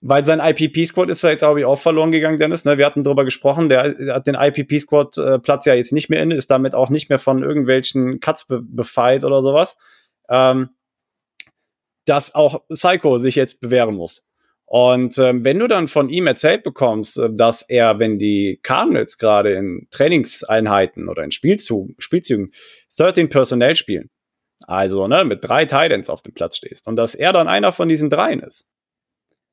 [0.00, 2.64] weil sein IPP-Squad ist ja jetzt, glaube ich, auch verloren gegangen, Dennis.
[2.64, 2.78] Ne?
[2.78, 6.50] Wir hatten drüber gesprochen, der, hat den IPP-Squad-Platz äh, ja jetzt nicht mehr inne, ist
[6.50, 9.76] damit auch nicht mehr von irgendwelchen Cuts be befeit oder sowas.
[10.28, 10.70] Ähm,
[12.06, 14.24] dass auch Psycho sich jetzt bewähren muss.
[14.64, 19.18] Und ähm, wenn du dann von ihm erzählt bekommst, äh, dass er, wenn die Cardinals
[19.18, 22.52] gerade in Trainingseinheiten oder in Spielzügen, Spielzügen
[22.96, 24.10] 13 Personell spielen,
[24.66, 27.88] also ne, mit drei Titans auf dem Platz stehst und dass er dann einer von
[27.88, 28.66] diesen dreien ist,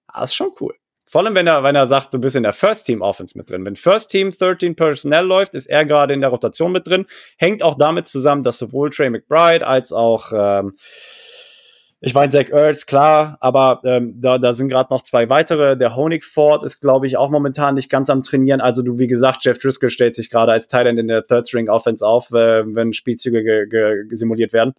[0.08, 0.74] ah, ist schon cool.
[1.10, 3.50] Vor allem, wenn er, wenn er sagt, du bist in der First Team Offense mit
[3.50, 3.66] drin.
[3.66, 7.06] Wenn First Team 13 Personnel läuft, ist er gerade in der Rotation mit drin.
[7.38, 10.76] Hängt auch damit zusammen, dass sowohl Trey McBride als auch, ähm,
[12.02, 15.78] ich meine, Zach Ertz, klar, aber ähm, da, da sind gerade noch zwei weitere.
[15.78, 18.60] Der Honigford ist, glaube ich, auch momentan nicht ganz am Trainieren.
[18.60, 21.70] Also du, wie gesagt, Jeff Driscoll stellt sich gerade als Thailand in der Third String
[21.70, 24.74] Offense auf, äh, wenn Spielzüge ge ge simuliert werden.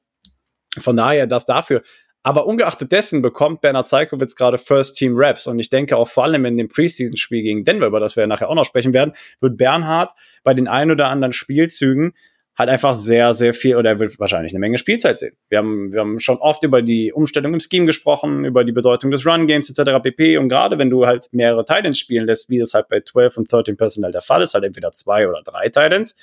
[0.79, 1.83] Von daher, das dafür.
[2.29, 5.47] Aber ungeachtet dessen bekommt Bernhard Zeikowitz gerade First Team Raps.
[5.47, 8.51] Und ich denke auch vor allem in dem Preseason-Spiel gegen Denver, über das wir nachher
[8.51, 10.13] auch noch sprechen werden, wird Bernhard
[10.45, 12.13] bei den ein oder anderen Spielzügen
[12.55, 15.39] halt einfach sehr, sehr viel oder er wird wahrscheinlich eine Menge Spielzeit sehen.
[15.49, 19.11] Wir haben, wir haben schon oft über die Umstellung im Scheme gesprochen, über die Bedeutung
[19.11, 20.03] des Run-Games etc.
[20.03, 20.37] pp.
[20.37, 23.51] Und gerade wenn du halt mehrere Titans spielen lässt, wie das halt bei 12 und
[23.51, 26.15] 13 Personal der Fall ist, halt entweder zwei oder drei Titans,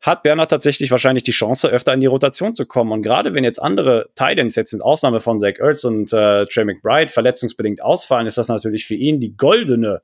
[0.00, 2.92] hat Bernhard tatsächlich wahrscheinlich die Chance, öfter in die Rotation zu kommen.
[2.92, 6.64] Und gerade wenn jetzt andere Titans, jetzt in Ausnahme von Zach Ertz und äh, Trey
[6.64, 10.02] McBride, verletzungsbedingt ausfallen, ist das natürlich für ihn die goldene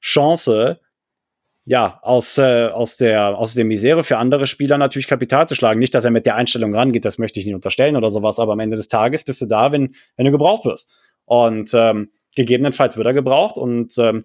[0.00, 0.80] Chance,
[1.66, 5.78] ja, aus, äh, aus, der, aus der Misere für andere Spieler natürlich Kapital zu schlagen.
[5.78, 8.52] Nicht, dass er mit der Einstellung rangeht, das möchte ich nicht unterstellen oder sowas, aber
[8.52, 10.90] am Ende des Tages bist du da, wenn, wenn du gebraucht wirst.
[11.26, 13.56] Und ähm, gegebenenfalls wird er gebraucht.
[13.56, 14.24] Und ähm,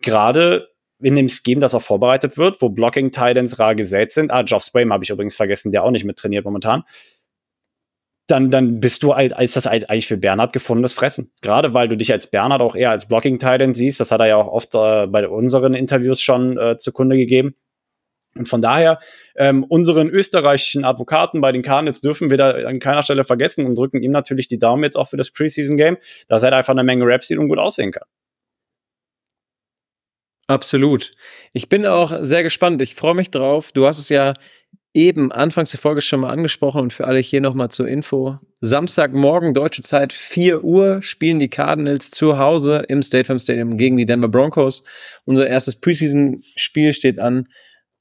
[0.00, 0.71] gerade
[1.02, 4.30] in dem Scheme, das auch vorbereitet wird, wo Blocking Titans rar gesät sind.
[4.30, 6.84] Ah, Geoff Spam habe ich übrigens vergessen, der auch nicht mit trainiert momentan.
[8.28, 11.32] Dann, dann bist du halt, ist das halt eigentlich für Bernhard gefundenes Fressen.
[11.42, 14.00] Gerade weil du dich als Bernhard auch eher als Blocking Titan siehst.
[14.00, 17.54] Das hat er ja auch oft äh, bei unseren Interviews schon äh, zugrunde gegeben.
[18.34, 18.98] Und von daher,
[19.36, 23.76] ähm, unseren österreichischen Advokaten bei den Cardinals dürfen wir da an keiner Stelle vergessen und
[23.76, 25.98] drücken ihm natürlich die Daumen jetzt auch für das Preseason-Game,
[26.28, 28.08] dass er einfach eine Menge Raps sieht und gut aussehen kann.
[30.46, 31.12] Absolut.
[31.52, 32.82] Ich bin auch sehr gespannt.
[32.82, 33.72] Ich freue mich drauf.
[33.72, 34.34] Du hast es ja
[34.94, 38.38] eben anfangs der Folge schon mal angesprochen und für alle hier nochmal zur Info.
[38.60, 43.96] Samstagmorgen, deutsche Zeit, 4 Uhr, spielen die Cardinals zu Hause im State Farm Stadium gegen
[43.96, 44.84] die Denver Broncos.
[45.24, 47.48] Unser erstes Preseason-Spiel steht an.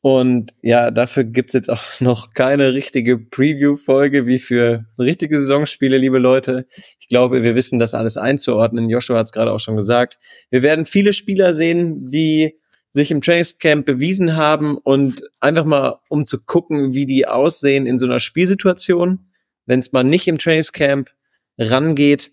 [0.02, 6.18] Und ja, dafür gibt's jetzt auch noch keine richtige Preview-Folge wie für richtige Saisonspiele, liebe
[6.18, 6.66] Leute.
[6.99, 8.89] Ich glaube, wir wissen das alles einzuordnen.
[8.89, 10.18] Joshua hat es gerade auch schon gesagt.
[10.49, 12.58] Wir werden viele Spieler sehen, die
[12.89, 17.97] sich im Trainingscamp bewiesen haben und einfach mal, um zu gucken, wie die aussehen in
[17.97, 19.28] so einer Spielsituation,
[19.66, 21.10] wenn es mal nicht im Trainingscamp
[21.58, 22.32] rangeht,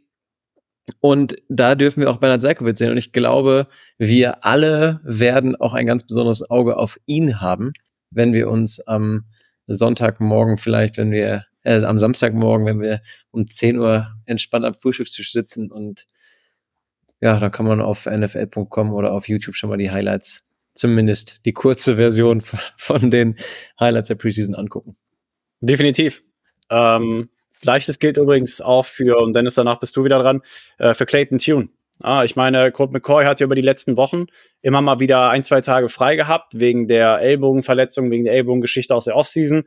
[1.01, 2.91] und da dürfen wir auch Bernhard Seikowitz sehen.
[2.91, 3.69] Und ich glaube,
[3.99, 7.73] wir alle werden auch ein ganz besonderes Auge auf ihn haben,
[8.11, 9.25] wenn wir uns am
[9.67, 15.33] Sonntagmorgen vielleicht, wenn wir, äh, am Samstagmorgen, wenn wir um 10 Uhr entspannt am Frühstückstisch
[15.33, 16.07] sitzen und
[17.21, 21.53] ja, dann kann man auf nfl.com oder auf YouTube schon mal die Highlights, zumindest die
[21.53, 22.41] kurze Version
[22.77, 23.37] von den
[23.79, 24.97] Highlights der Preseason angucken.
[25.61, 26.23] Definitiv.
[26.71, 27.29] Ähm,
[27.61, 30.43] Gleiches gilt übrigens auch für, und Dennis, danach bist du wieder dran,
[30.79, 31.69] äh, für Clayton Tune.
[32.01, 34.27] Ah, ich meine, Colt McCoy hat ja über die letzten Wochen
[34.63, 39.07] immer mal wieder ein, zwei Tage frei gehabt, wegen der Ellbogenverletzung, wegen der Ellbogengeschichte aus
[39.07, 39.65] der Offseason,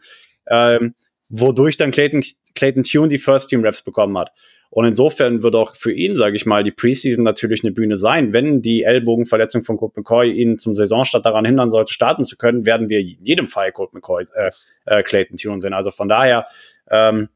[0.49, 0.95] ähm,
[1.27, 2.23] wodurch dann Clayton,
[2.55, 4.31] Clayton Tune die First Team Reps bekommen hat.
[4.69, 8.31] Und insofern wird auch für ihn, sage ich mal, die Preseason natürlich eine Bühne sein.
[8.31, 12.65] Wenn die Ellbogenverletzung von Colt McCoy ihn zum Saisonstart daran hindern sollte, starten zu können,
[12.65, 14.51] werden wir in jedem Fall Colt McCoy, äh,
[14.85, 15.73] äh, Clayton Tune sehen.
[15.73, 16.45] Also von daher,
[16.89, 17.27] ähm,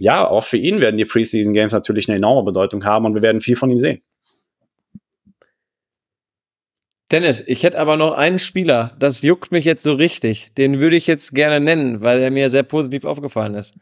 [0.00, 3.22] ja, auch für ihn werden die Preseason Games natürlich eine enorme Bedeutung haben und wir
[3.22, 4.00] werden viel von ihm sehen.
[7.10, 10.54] Dennis, ich hätte aber noch einen Spieler, das juckt mich jetzt so richtig.
[10.54, 13.74] Den würde ich jetzt gerne nennen, weil er mir sehr positiv aufgefallen ist.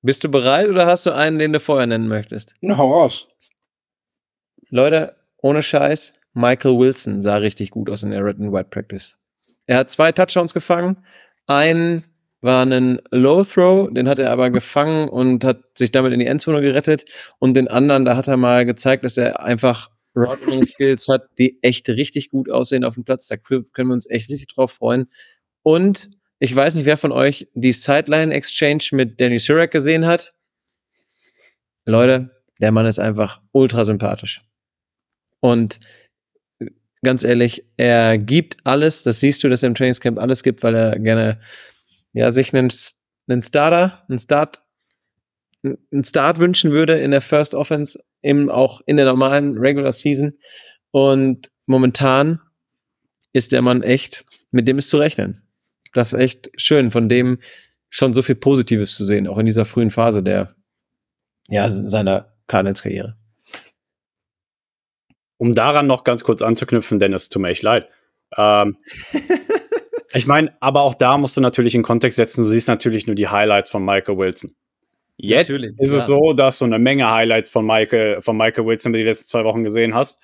[0.00, 2.54] Bist du bereit oder hast du einen, den du vorher nennen möchtest?
[2.62, 3.28] Na, hau raus.
[4.70, 9.18] Leute, ohne Scheiß, Michael Wilson sah richtig gut aus in der Red and White Practice.
[9.66, 11.04] Er hat zwei Touchdowns gefangen.
[11.46, 12.04] Einen
[12.40, 16.26] war ein Low Throw, den hat er aber gefangen und hat sich damit in die
[16.26, 17.04] Endzone gerettet.
[17.38, 21.58] Und den anderen, da hat er mal gezeigt, dass er einfach Rounding Skills hat, die
[21.62, 23.26] echt richtig gut aussehen auf dem Platz.
[23.26, 25.08] Da können wir uns echt richtig drauf freuen.
[25.62, 30.32] Und ich weiß nicht, wer von euch die Sideline Exchange mit Danny Surak gesehen hat.
[31.84, 32.30] Leute,
[32.60, 34.40] der Mann ist einfach ultra sympathisch.
[35.40, 35.80] Und
[37.02, 39.02] ganz ehrlich, er gibt alles.
[39.02, 41.40] Das siehst du, dass er im Trainingscamp alles gibt, weil er gerne
[42.12, 42.70] ja, sich einen,
[43.28, 44.62] einen Starter, einen Start,
[45.62, 50.32] einen Start wünschen würde in der First Offense, eben auch in der normalen Regular Season.
[50.90, 52.40] Und momentan
[53.32, 55.42] ist der Mann echt, mit dem ist zu rechnen.
[55.92, 57.38] Das ist echt schön, von dem
[57.90, 60.54] schon so viel Positives zu sehen, auch in dieser frühen Phase der,
[61.48, 63.16] ja, seiner Cardinals-Karriere.
[65.38, 67.88] Um daran noch ganz kurz anzuknüpfen, Dennis, tut mir echt leid.
[68.36, 68.76] Ähm,
[70.12, 72.44] ich meine, aber auch da musst du natürlich in Kontext setzen.
[72.44, 74.52] Du siehst natürlich nur die Highlights von Michael Wilson.
[75.16, 75.98] Jetzt natürlich, ist ja.
[75.98, 79.44] es so, dass du eine Menge Highlights von Michael, von Michael Wilson die letzten zwei
[79.44, 80.22] Wochen gesehen hast.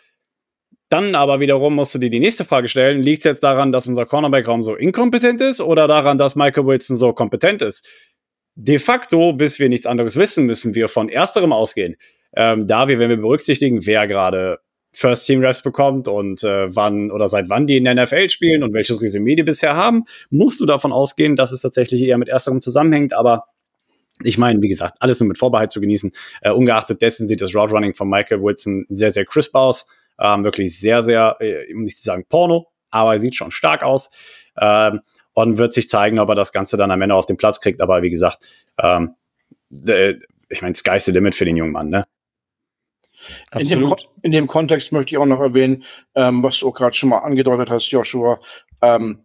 [0.89, 3.89] Dann aber wiederum musst du dir die nächste Frage stellen: Liegt es jetzt daran, dass
[3.89, 7.89] unser Cornerback-Raum so inkompetent ist oder daran, dass Michael Wilson so kompetent ist?
[8.55, 11.97] De facto, bis wir nichts anderes wissen, müssen wir von ersterem ausgehen.
[12.37, 14.61] Ähm, da wir, wenn wir berücksichtigen, wer gerade
[14.95, 18.63] First Team Refs bekommt und äh, wann oder seit wann die in der NFL spielen
[18.63, 22.29] und welches Resümee die bisher haben, musst du davon ausgehen, dass es tatsächlich eher mit
[22.29, 23.13] ersterem zusammenhängt.
[23.13, 23.47] Aber
[24.23, 26.13] ich meine, wie gesagt, alles nur mit Vorbehalt zu genießen.
[26.43, 29.87] Äh, ungeachtet dessen sieht das Route Running von Michael Wilson sehr, sehr crisp aus.
[30.19, 33.83] Ähm, wirklich sehr, sehr, äh, um nicht zu sagen Porno, aber er sieht schon stark
[33.83, 34.11] aus.
[34.61, 35.01] Ähm,
[35.33, 37.83] und wird sich zeigen, ob er das Ganze dann am Ende auf den Platz kriegt.
[37.83, 38.39] Aber wie gesagt,
[38.79, 39.17] ähm,
[40.49, 42.07] ich meine, sky's the limit für den jungen Mann, ne?
[43.59, 45.85] In dem, in dem, Kontext möchte ich auch noch erwähnen,
[46.15, 48.41] ähm, was du gerade schon mal angedeutet hast, Joshua.
[48.83, 49.25] Ähm,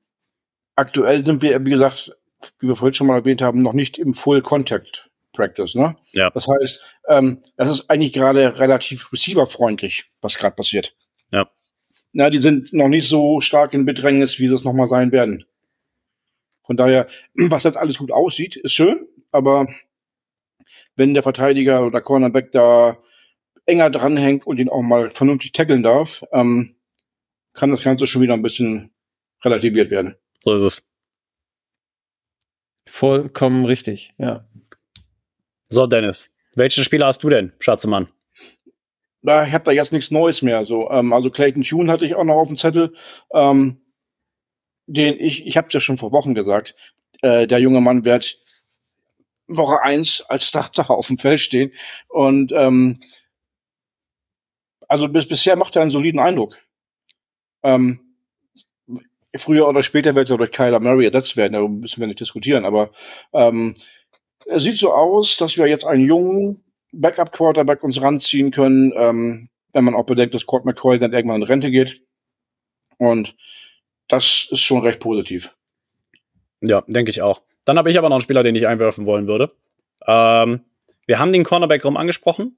[0.76, 2.16] aktuell sind wir, wie gesagt,
[2.60, 5.76] wie wir vorhin schon mal erwähnt haben, noch nicht im Full Contact Practice.
[5.76, 5.96] Ne?
[6.12, 6.30] Ja.
[6.32, 10.96] Das heißt, ähm, das ist eigentlich gerade relativ receiverfreundlich, was gerade passiert.
[11.32, 11.50] Ja.
[12.12, 15.46] Na, die sind noch nicht so stark in Bedrängnis, wie sie es nochmal sein werden.
[16.66, 19.68] Von daher, was jetzt alles gut aussieht, ist schön, aber
[20.96, 22.98] wenn der Verteidiger oder Cornerback da
[23.70, 26.76] enger dranhängt und ihn auch mal vernünftig tackeln darf, ähm,
[27.54, 28.92] kann das Ganze schon wieder ein bisschen
[29.44, 30.16] relativiert werden.
[30.40, 30.90] So ist es.
[32.88, 34.48] Vollkommen richtig, ja.
[35.68, 38.08] So, Dennis, welchen Spieler hast du denn, Schatzemann?
[39.22, 40.66] Na, ich habe da jetzt nichts Neues mehr.
[40.66, 42.96] So, ähm, also Clayton Tune hatte ich auch noch auf dem Zettel.
[43.34, 43.82] Ähm,
[44.88, 46.76] den ich, ich habe es ja schon vor Wochen gesagt,
[47.22, 48.40] äh, der junge Mann wird
[49.48, 51.72] Woche eins als Starter auf dem Feld stehen.
[52.08, 53.00] Und ähm,
[54.90, 56.58] also bis, bisher macht er einen soliden Eindruck.
[57.64, 58.00] Ähm,
[59.38, 62.66] früher oder später wird er durch Kyler Murray ersetzt werden, darüber müssen wir nicht diskutieren,
[62.66, 62.92] aber
[63.32, 63.76] ähm,
[64.48, 69.84] es sieht so aus, dass wir jetzt einen jungen Backup-Quarterback uns ranziehen können, ähm, wenn
[69.84, 72.02] man auch bedenkt, dass Court McCoy dann irgendwann in Rente geht.
[72.98, 73.36] Und
[74.08, 75.56] das ist schon recht positiv.
[76.62, 77.44] Ja, denke ich auch.
[77.66, 79.50] Dann habe ich aber noch einen Spieler, den ich einwerfen wollen würde.
[80.08, 80.62] Ähm,
[81.06, 82.58] wir haben den Cornerback-Raum angesprochen.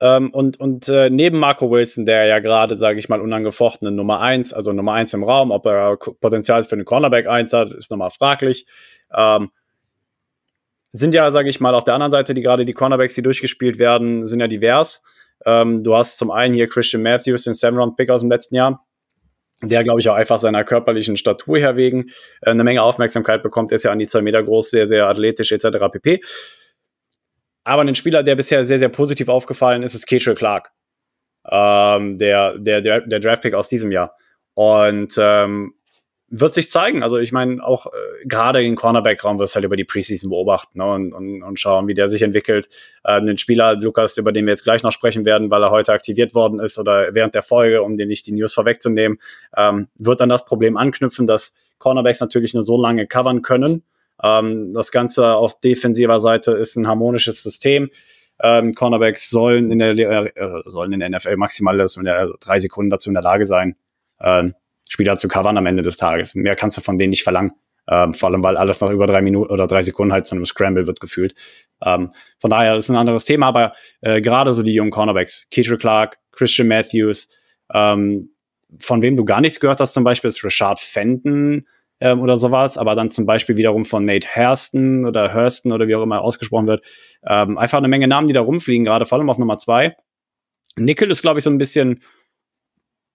[0.00, 4.20] Ähm, und und äh, neben Marco Wilson, der ja gerade, sage ich mal, unangefochtene Nummer
[4.20, 7.90] 1, also Nummer 1 im Raum, ob er Potenzial für einen Cornerback 1 hat, ist
[7.90, 8.66] nochmal fraglich.
[9.16, 9.50] Ähm,
[10.90, 13.78] sind ja, sage ich mal, auf der anderen Seite, die gerade die Cornerbacks, die durchgespielt
[13.78, 15.02] werden, sind ja divers.
[15.44, 18.84] Ähm, du hast zum einen hier Christian Matthews, den Seven-Round-Pick aus dem letzten Jahr,
[19.62, 22.10] der, glaube ich, auch einfach seiner körperlichen Statur her wegen
[22.42, 23.72] äh, eine Menge Aufmerksamkeit bekommt.
[23.72, 25.78] Er ist ja an die zwei Meter groß, sehr, sehr athletisch etc.
[25.90, 26.20] pp.
[27.64, 30.70] Aber ein Spieler, der bisher sehr, sehr positiv aufgefallen ist, ist Ketrill Clark.
[31.50, 34.16] Ähm, der, der, der, der Draftpick aus diesem Jahr.
[34.54, 35.74] Und ähm,
[36.40, 37.02] wird sich zeigen.
[37.02, 37.90] Also ich meine, auch äh,
[38.24, 41.86] gerade im Cornerback-Raum wirst du halt über die Preseason beobachten ne, und, und, und schauen,
[41.86, 42.66] wie der sich entwickelt.
[43.04, 45.92] Ähm, den Spieler, Lukas, über den wir jetzt gleich noch sprechen werden, weil er heute
[45.92, 49.18] aktiviert worden ist oder während der Folge, um den nicht die News vorwegzunehmen,
[49.56, 53.84] ähm, wird dann das Problem anknüpfen, dass Cornerbacks natürlich nur so lange covern können,
[54.24, 57.90] ähm, das Ganze auf defensiver Seite ist ein harmonisches System.
[58.42, 61.76] Ähm, Cornerbacks sollen in der äh, sollen in der NFL maximal
[62.40, 63.76] drei Sekunden dazu in der Lage sein,
[64.18, 64.44] äh,
[64.88, 66.34] Spieler zu covern am Ende des Tages.
[66.34, 67.52] Mehr kannst du von denen nicht verlangen.
[67.86, 70.46] Ähm, vor allem, weil alles noch über drei Minuten oder drei Sekunden halt zu einem
[70.46, 71.34] Scramble wird gefühlt.
[71.84, 75.76] Ähm, von daher ist ein anderes Thema, aber äh, gerade so die jungen Cornerbacks, Keitra
[75.76, 77.28] Clark, Christian Matthews,
[77.74, 78.30] ähm,
[78.78, 81.66] von wem du gar nichts gehört hast, zum Beispiel ist Richard Fenton
[82.00, 85.94] ähm, oder sowas, aber dann zum Beispiel wiederum von Nate Hairston oder Hurston oder wie
[85.94, 86.84] auch immer ausgesprochen wird.
[87.26, 89.96] Ähm, einfach eine Menge Namen, die da rumfliegen, gerade vor allem auf Nummer zwei.
[90.76, 92.02] Nickel ist, glaube ich, so ein bisschen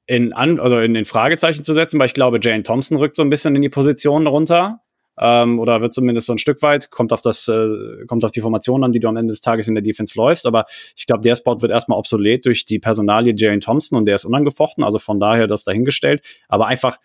[0.08, 3.22] in, an, also in den Fragezeichen zu setzen, weil ich glaube, Jane Thompson rückt so
[3.22, 4.82] ein bisschen in die Position runter.
[5.22, 8.40] Ähm, oder wird zumindest so ein Stück weit, kommt auf das, äh, kommt auf die
[8.40, 10.46] Formation an, die du am Ende des Tages in der Defense läufst.
[10.46, 10.66] Aber
[10.96, 14.24] ich glaube, der Spot wird erstmal obsolet durch die Personalie Jane Thompson und der ist
[14.24, 16.26] unangefochten, also von daher das dahingestellt.
[16.48, 16.98] Aber einfach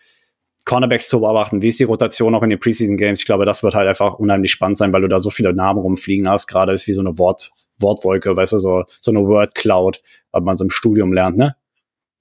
[0.65, 3.21] Cornerbacks zu beobachten, wie ist die Rotation auch in den Preseason Games?
[3.21, 5.79] Ich glaube, das wird halt einfach unheimlich spannend sein, weil du da so viele Namen
[5.79, 6.47] rumfliegen hast.
[6.47, 10.03] Gerade ist wie so eine Wort, Wortwolke, weißt du, so, so eine Word Cloud,
[10.33, 11.57] was man so im Studium lernt, ne?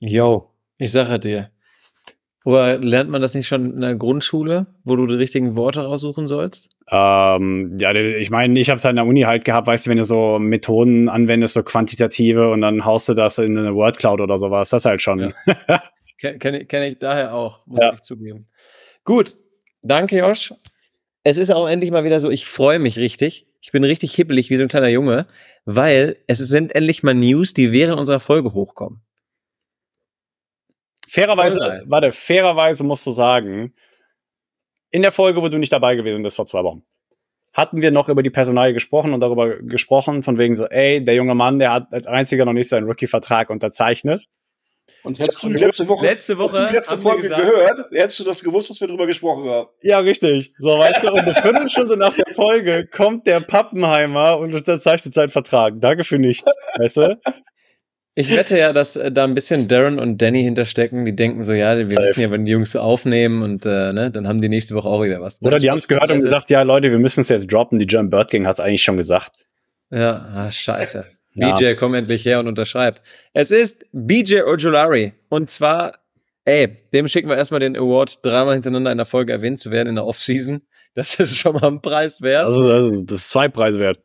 [0.01, 1.49] Yo, ich sage dir.
[2.45, 6.27] Oder lernt man das nicht schon in der Grundschule, wo du die richtigen Worte raussuchen
[6.27, 6.69] sollst?
[6.91, 9.89] Ähm, ja, ich meine, ich habe es halt in der Uni halt gehabt, weißt du,
[9.91, 13.97] wenn du so Methoden anwendest, so quantitative und dann haust du das in eine Word
[13.97, 15.19] Cloud oder sowas, das halt schon.
[15.19, 15.83] Ja.
[16.23, 17.93] Kenne kenn ich daher auch, muss ja.
[17.93, 18.47] ich zugeben.
[19.03, 19.35] Gut,
[19.81, 20.53] danke Josh.
[21.23, 23.47] Es ist auch endlich mal wieder so, ich freue mich richtig.
[23.61, 25.25] Ich bin richtig hibbelig wie so ein kleiner Junge,
[25.65, 29.01] weil es sind endlich mal News, die während unserer Folge hochkommen.
[31.07, 33.73] Fairerweise, warte, fairerweise musst du sagen,
[34.91, 36.83] in der Folge, wo du nicht dabei gewesen bist vor zwei Wochen,
[37.53, 41.15] hatten wir noch über die Personalie gesprochen und darüber gesprochen, von wegen so, ey, der
[41.15, 44.25] junge Mann, der hat als einziger noch nicht seinen Rookie-Vertrag unterzeichnet.
[45.03, 48.69] Und hättest du letzte Woche, letzte Woche die letzte Folge gehört, hättest du das gewusst,
[48.69, 49.69] was wir darüber gesprochen haben.
[49.81, 50.53] Ja, richtig.
[50.59, 55.29] So, weißt du, und eine Viertelstunde nach der Folge kommt der Pappenheimer und unterzeichnet seinen
[55.29, 55.75] Vertrag.
[55.81, 57.19] Danke für nichts, weißt du?
[58.15, 61.03] Ich wette ja, dass äh, da ein bisschen Darren und Danny hinterstecken.
[61.05, 62.01] Die denken so, ja, wir Safe.
[62.01, 65.01] wissen ja, wenn die Jungs aufnehmen und äh, ne, dann haben die nächste Woche auch
[65.03, 65.41] wieder was.
[65.41, 67.79] Oder die haben es gehört und gesagt, ja, Leute, wir müssen es jetzt droppen.
[67.79, 69.31] Die German Bird Gang hat es eigentlich schon gesagt.
[69.89, 71.05] Ja, ah, scheiße.
[71.35, 71.55] Ja.
[71.55, 73.01] BJ, komm endlich her und unterschreib.
[73.33, 75.13] Es ist BJ Ojolari.
[75.29, 75.93] Und zwar,
[76.45, 79.89] ey, dem schicken wir erstmal den Award, dreimal hintereinander in der Folge erwähnt zu werden
[79.89, 80.61] in der Offseason.
[80.95, 82.45] Das ist schon mal ein Preis wert.
[82.45, 83.99] Also, also das ist zwei Preise wert.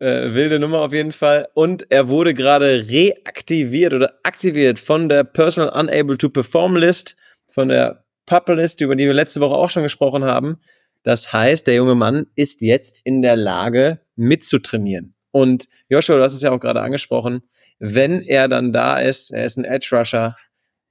[0.00, 1.48] Äh, wilde Nummer auf jeden Fall.
[1.54, 7.16] Und er wurde gerade reaktiviert oder aktiviert von der Personal Unable to Perform List,
[7.48, 8.04] von der
[8.48, 10.58] List, über die wir letzte Woche auch schon gesprochen haben.
[11.04, 15.15] Das heißt, der junge Mann ist jetzt in der Lage, mitzutrainieren.
[15.36, 17.42] Und Joshua, du hast es ja auch gerade angesprochen,
[17.78, 20.34] wenn er dann da ist, er ist ein Edge Rusher,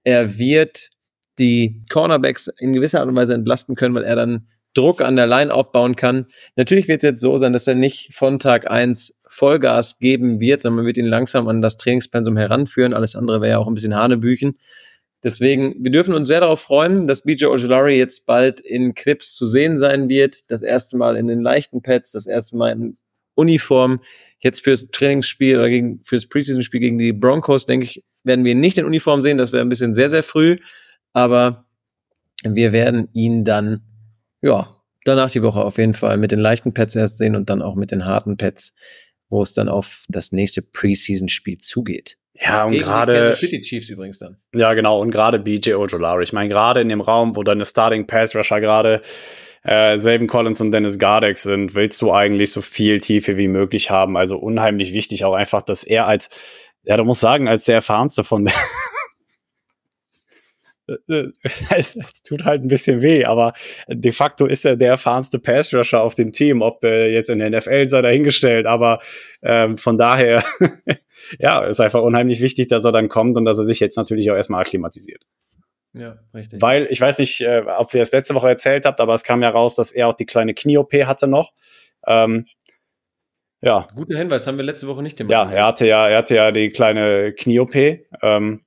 [0.04, 0.92] er wird
[1.40, 5.26] die Cornerbacks in gewisser Art und Weise entlasten können, weil er dann Druck an der
[5.26, 6.28] Line aufbauen kann.
[6.58, 10.62] Natürlich wird es jetzt so sein, dass er nicht von Tag eins Vollgas geben wird,
[10.62, 12.94] sondern man wird ihn langsam an das Trainingspensum heranführen.
[12.94, 14.60] Alles andere wäre ja auch ein bisschen Hanebüchen.
[15.24, 19.48] Deswegen, wir dürfen uns sehr darauf freuen, dass BJ Ojolari jetzt bald in Clips zu
[19.48, 20.52] sehen sein wird.
[20.52, 22.98] Das erste Mal in den leichten Pads, das erste Mal in
[23.36, 24.00] Uniform.
[24.40, 28.60] Jetzt fürs Trainingsspiel oder gegen, fürs Preseason-Spiel gegen die Broncos, denke ich, werden wir ihn
[28.60, 29.38] nicht in Uniform sehen.
[29.38, 30.58] Das wäre ein bisschen sehr, sehr früh.
[31.14, 31.66] Aber
[32.44, 33.82] wir werden ihn dann
[34.42, 34.70] ja,
[35.06, 37.76] danach die Woche auf jeden Fall mit den leichten Pads erst sehen und dann auch
[37.76, 38.76] mit den harten Pads,
[39.30, 42.18] wo es dann auf das nächste Preseason-Spiel zugeht.
[42.40, 43.34] Ja, und gerade.
[43.34, 44.36] City Chiefs übrigens dann.
[44.54, 45.00] Ja, genau.
[45.00, 46.24] Und gerade BJ Ojolari.
[46.24, 49.02] Ich meine, gerade in dem Raum, wo deine Starting Pass Rusher gerade
[49.64, 53.90] äh, Selben Collins und Dennis Gardeck sind, willst du eigentlich so viel Tiefe wie möglich
[53.90, 54.18] haben.
[54.18, 56.30] Also unheimlich wichtig auch einfach, dass er als,
[56.84, 58.54] ja, du musst sagen, als der erfahrenste von der,
[61.72, 63.54] es, es, tut halt ein bisschen weh, aber
[63.88, 67.50] de facto ist er der erfahrenste Pass-Rusher auf dem Team, ob äh, jetzt in der
[67.50, 69.00] NFL sei dahingestellt, aber
[69.42, 70.44] ähm, von daher,
[71.40, 74.30] ja, ist einfach unheimlich wichtig, dass er dann kommt und dass er sich jetzt natürlich
[74.30, 75.24] auch erstmal akklimatisiert.
[75.94, 76.62] Ja, richtig.
[76.62, 79.42] Weil, ich weiß nicht, äh, ob ihr es letzte Woche erzählt habt, aber es kam
[79.42, 81.54] ja raus, dass er auch die kleine Knie-OP hatte noch.
[82.06, 82.48] Ähm,
[83.62, 83.88] ja.
[83.96, 85.32] Guter Hinweis, haben wir letzte Woche nicht gemacht.
[85.32, 87.76] Ja, er hatte ja, er hatte ja die kleine Knie-OP.
[88.22, 88.65] Ähm,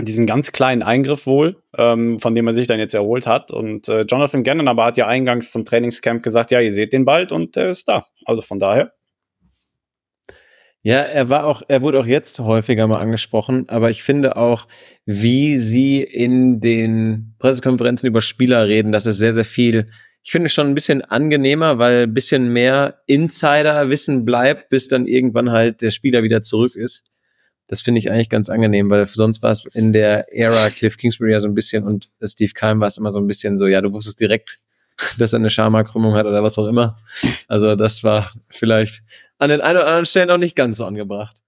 [0.00, 3.50] diesen ganz kleinen Eingriff wohl, ähm, von dem er sich dann jetzt erholt hat.
[3.50, 7.04] Und äh, Jonathan Gannon aber hat ja eingangs zum Trainingscamp gesagt, ja, ihr seht den
[7.04, 8.02] bald und er ist da.
[8.24, 8.92] Also von daher.
[10.82, 14.68] Ja, er war auch, er wurde auch jetzt häufiger mal angesprochen, aber ich finde auch,
[15.04, 19.90] wie sie in den Pressekonferenzen über Spieler reden, das ist sehr, sehr viel.
[20.22, 25.50] Ich finde schon ein bisschen angenehmer, weil ein bisschen mehr Insider-Wissen bleibt, bis dann irgendwann
[25.50, 27.17] halt der Spieler wieder zurück ist.
[27.68, 31.32] Das finde ich eigentlich ganz angenehm, weil sonst war es in der Ära Cliff Kingsbury
[31.32, 33.80] ja so ein bisschen und Steve Keim war es immer so ein bisschen so, ja,
[33.80, 34.58] du wusstest direkt,
[35.18, 36.98] dass er eine Schamhaarkrümmung hat oder was auch immer.
[37.46, 39.02] Also das war vielleicht
[39.38, 41.42] an den ein oder anderen Stellen auch nicht ganz so angebracht.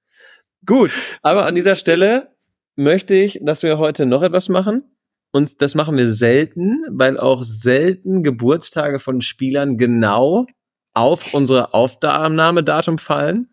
[0.66, 0.92] Gut,
[1.22, 2.28] aber an dieser Stelle
[2.76, 4.84] möchte ich, dass wir heute noch etwas machen.
[5.32, 10.46] Und das machen wir selten, weil auch selten Geburtstage von Spielern genau
[10.92, 13.46] auf unsere Aufnahmedatum fallen.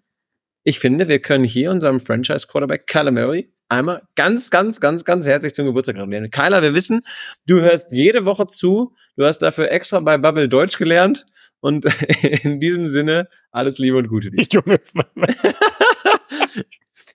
[0.68, 5.54] Ich finde, wir können hier unserem Franchise-Quarterback Kyler Murray einmal ganz, ganz, ganz, ganz herzlich
[5.54, 6.30] zum Geburtstag gratulieren.
[6.30, 7.00] Kyla, wir wissen,
[7.46, 8.94] du hörst jede Woche zu.
[9.16, 11.26] Du hast dafür extra bei Bubble Deutsch gelernt.
[11.62, 11.86] Und
[12.44, 14.44] in diesem Sinne, alles Liebe und Gute dir.
[14.52, 14.82] Junge,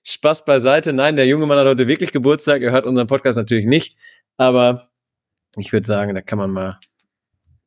[0.03, 0.95] Spaß beiseite.
[0.95, 2.63] Nein, der junge Mann hat heute wirklich Geburtstag.
[2.63, 3.99] Er hört unseren Podcast natürlich nicht.
[4.39, 4.89] Aber
[5.59, 6.81] ich würde sagen, da kann man mal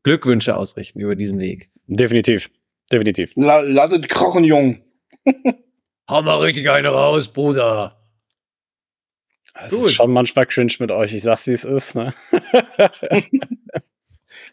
[0.01, 1.69] Glückwünsche ausrichten über diesen Weg.
[1.85, 2.49] definitiv.
[2.91, 3.33] Definitiv.
[3.35, 4.81] La, lasset krochen, Jung.
[6.09, 7.95] Hau mal richtig eine raus, Bruder.
[9.55, 11.13] Es ist schon manchmal cringe mit euch.
[11.13, 11.95] Ich sag's, wie es ist.
[11.95, 12.13] Ne?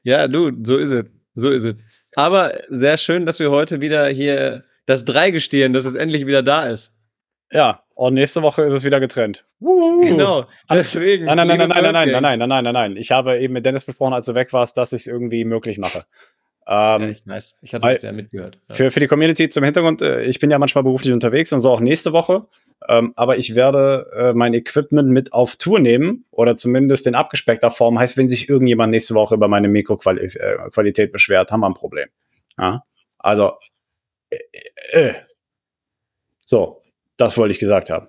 [0.04, 1.04] Ja, du, so ist es.
[1.34, 1.76] So ist es.
[2.16, 6.68] Aber sehr schön, dass wir heute wieder hier das Dreigestirn, dass es endlich wieder da
[6.68, 6.92] ist.
[7.52, 9.44] ja, und nächste Woche ist es wieder getrennt.
[9.60, 10.46] Genau.
[10.70, 11.26] Deswegen.
[11.26, 12.96] Nein, nein, nein, nein, nein, nein, nein, nein, nein, nein, nein.
[12.96, 15.78] Ich habe eben mit Dennis besprochen, als du weg warst, dass ich es irgendwie möglich
[15.78, 16.04] mache.
[16.66, 17.58] Ja, Ähm, echt nice.
[17.62, 18.58] Ich hatte das ja mitgehört.
[18.68, 18.74] Ja.
[18.74, 21.70] für, für die Community zum Hintergrund, äh, ich bin ja manchmal beruflich unterwegs und so
[21.70, 22.46] auch nächste Woche.
[22.88, 27.70] Ähm, aber ich werde äh, mein Equipment mit auf Tour nehmen oder zumindest in abgespeckter
[27.70, 27.98] Form.
[27.98, 32.08] Heißt, wenn sich irgendjemand nächste Woche über meine Mikroqualität äh, beschwert, haben wir ein Problem.
[32.58, 32.84] Ja?
[33.18, 33.52] Also,
[34.30, 34.38] äh,
[34.92, 35.14] äh.
[36.44, 36.78] so,
[37.16, 38.08] das wollte ich gesagt haben.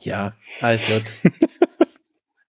[0.00, 1.32] Ja, alles gut.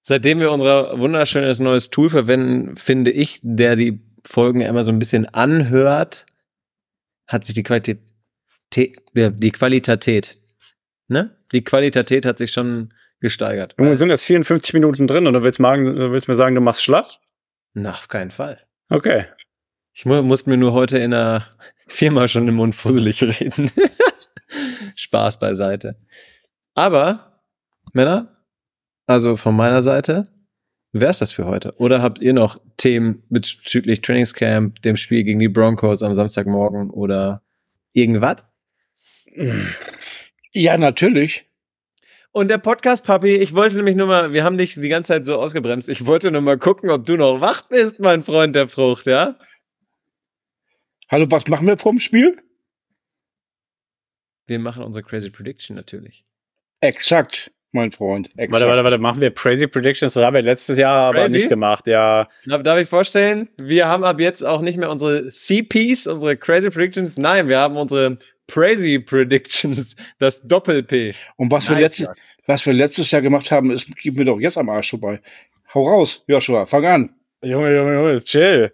[0.01, 4.99] Seitdem wir unser wunderschönes neues Tool verwenden, finde ich, der die Folgen immer so ein
[4.99, 6.25] bisschen anhört,
[7.27, 8.01] hat sich die Qualität,
[8.73, 10.37] die Qualität,
[11.07, 11.35] ne?
[11.51, 13.75] Die Qualität hat sich schon gesteigert.
[13.77, 16.61] Wir sind jetzt 54 Minuten drin und du willst, magen, du willst mir sagen, du
[16.61, 17.07] machst schlapp?
[17.73, 18.59] Na, auf keinen Fall.
[18.89, 19.25] Okay.
[19.93, 21.45] Ich mu muss mir nur heute in der
[21.87, 23.71] Firma schon im Mund fusselig reden.
[24.95, 25.95] Spaß beiseite.
[26.73, 27.41] Aber,
[27.93, 28.33] Männer,
[29.07, 30.25] also von meiner Seite,
[30.91, 31.73] wäre es das für heute.
[31.77, 37.43] Oder habt ihr noch Themen bezüglich Trainingscamp, dem Spiel gegen die Broncos am Samstagmorgen oder
[37.93, 38.45] irgendwas?
[40.51, 41.45] Ja, natürlich.
[42.31, 45.25] Und der Podcast, Papi, ich wollte nämlich nur mal, wir haben dich die ganze Zeit
[45.25, 45.89] so ausgebremst.
[45.89, 49.37] Ich wollte nur mal gucken, ob du noch wach bist, mein Freund der Frucht, ja?
[51.09, 52.39] Hallo, was machen wir vorm Spiel?
[54.45, 56.23] Wir machen unsere Crazy Prediction natürlich.
[56.81, 58.29] Exakt, mein Freund.
[58.35, 58.51] Exakt.
[58.51, 60.13] Warte, warte, warte, machen wir Crazy Predictions?
[60.13, 61.37] Das haben wir letztes Jahr aber Crazy?
[61.37, 62.27] nicht gemacht, ja.
[62.45, 66.69] Darf, darf ich vorstellen, wir haben ab jetzt auch nicht mehr unsere CPs, unsere Crazy
[66.69, 67.17] Predictions.
[67.17, 68.17] Nein, wir haben unsere
[68.47, 71.13] Crazy Predictions, das Doppel-P.
[71.37, 71.99] Und was, wir Nice.
[71.99, 72.09] letztes,
[72.47, 75.21] was wir letztes Jahr gemacht haben, ist, gib mir doch jetzt am Arsch vorbei.
[75.73, 77.09] Hau raus, Joshua, fang an.
[77.43, 78.73] Junge, Junge, Junge, chill.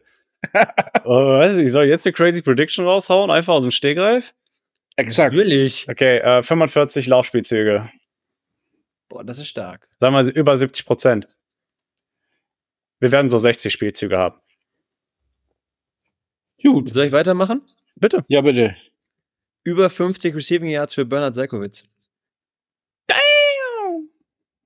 [1.04, 4.34] oh, weiß ich, ich soll jetzt die Crazy Prediction raushauen, einfach aus dem Stegreif?
[4.96, 5.34] Exakt.
[5.34, 5.88] Natürlich.
[5.90, 7.90] Okay, äh, 45 Laufspielzüge.
[9.10, 9.88] Boah, das ist stark.
[10.00, 11.38] Sagen wir über 70 Prozent.
[13.00, 14.40] Wir werden so 60 Spielzüge haben.
[16.62, 16.94] Gut.
[16.94, 17.62] Soll ich weitermachen?
[17.96, 18.26] Bitte.
[18.28, 18.76] Ja, bitte.
[19.64, 21.84] Über 50 Receiving Yards für Bernhard Seikowitz.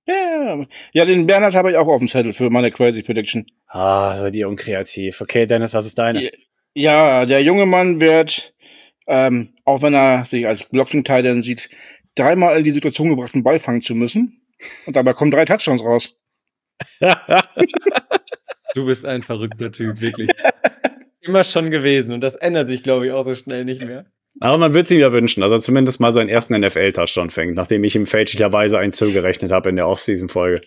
[0.05, 3.45] Ja, ja den Bernhard habe ich auch auf dem Zettel für meine Crazy Prediction.
[3.67, 5.21] Ah, seid ihr unkreativ.
[5.21, 6.23] Okay, Dennis, was ist deine?
[6.23, 6.29] Ja.
[6.73, 8.53] Ja, der junge Mann wird,
[9.07, 11.69] ähm, auch wenn er sich als Blocking-Titan sieht,
[12.19, 14.41] dreimal in die Situation gebracht, einen Ball fangen zu müssen.
[14.85, 16.15] Und dabei kommen drei Touchdowns raus.
[18.75, 20.29] Du bist ein verrückter Typ, wirklich.
[21.21, 24.05] Immer schon gewesen und das ändert sich, glaube ich, auch so schnell nicht mehr.
[24.39, 27.55] Aber man wird es ihm ja wünschen, dass er zumindest mal seinen ersten NFL-Touchdown fängt,
[27.55, 30.61] nachdem ich ihm fälschlicherweise einen zugerechnet habe in der Off-Season-Folge.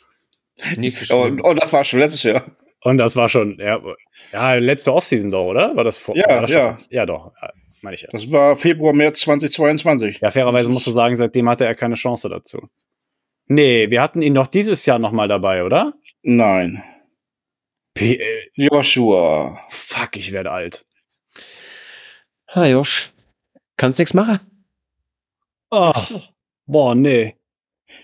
[0.76, 1.40] Nicht so Oh, schlimm.
[1.44, 2.44] oh, das war schon letztes Jahr.
[2.82, 3.80] Und das war schon, ja,
[4.32, 5.74] ja letzte Off-Season doch, oder?
[5.76, 6.16] War das vor?
[6.16, 6.74] Ja, war das schon ja.
[6.74, 7.32] vor- Ja, doch,
[7.82, 8.08] meine ich ja.
[8.12, 10.20] Das war Februar, März 2022.
[10.20, 12.68] Ja, fairerweise musst du sagen, seitdem hatte er keine Chance dazu.
[13.46, 15.94] Nee, wir hatten ihn noch dieses Jahr nochmal dabei, oder?
[16.22, 16.82] Nein.
[17.94, 19.60] P äh, Joshua.
[19.68, 20.86] fuck, ich werde alt.
[22.54, 23.12] Ha, Josh.
[23.76, 24.40] Kannst nichts machen.
[25.70, 25.92] Oh,
[26.66, 27.36] boah, nee.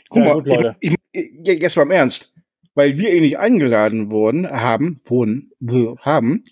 [0.08, 0.76] Guck Ja, mal, gut, Leute.
[0.80, 2.34] Ich, ich, ich- jetzt mal im Ernst.
[2.74, 5.50] Weil wir ihn nicht eingeladen wurden, haben, wurden,
[6.00, 6.44] haben,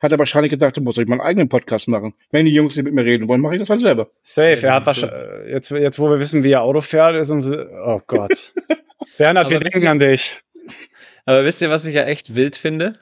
[0.00, 2.14] hat er wahrscheinlich gedacht, da muss ich meinen eigenen Podcast machen.
[2.30, 4.10] Wenn die Jungs nicht mit mir reden wollen, mache ich das halt selber.
[4.22, 7.46] Safe, er hat wahrscheinlich, jetzt, jetzt wo wir wissen, wie er Auto fährt, ist uns,
[7.46, 8.52] oh Gott.
[9.18, 10.40] Bernhard, wir Aber denken an dich.
[11.26, 12.94] Aber wisst ihr, was ich ja echt wild finde?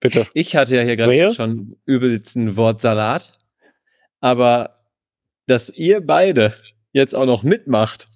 [0.00, 0.26] Bitte.
[0.34, 3.32] Ich hatte ja hier gerade schon übelsten Wortsalat.
[4.20, 4.80] Aber
[5.46, 6.54] dass ihr beide
[6.92, 8.08] jetzt auch noch mitmacht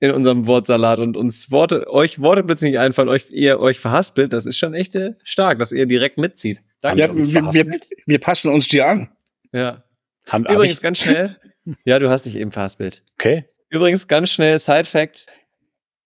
[0.00, 4.32] in unserem Wortsalat und uns Worte, euch Worte plötzlich nicht einfallen, euch, ihr euch verhaspelt,
[4.32, 6.62] das ist schon echt äh, stark, dass ihr direkt mitzieht.
[6.82, 9.10] Haben Ja, wir wir, wir, passen uns dir an.
[9.52, 9.82] Ja.
[10.28, 11.36] Haben, hab Übrigens ich, ganz schnell.
[11.84, 13.02] Ja, du hast dich eben verhaspelt.
[13.18, 13.44] okay.
[13.68, 15.26] Übrigens ganz schnell, Side Fact.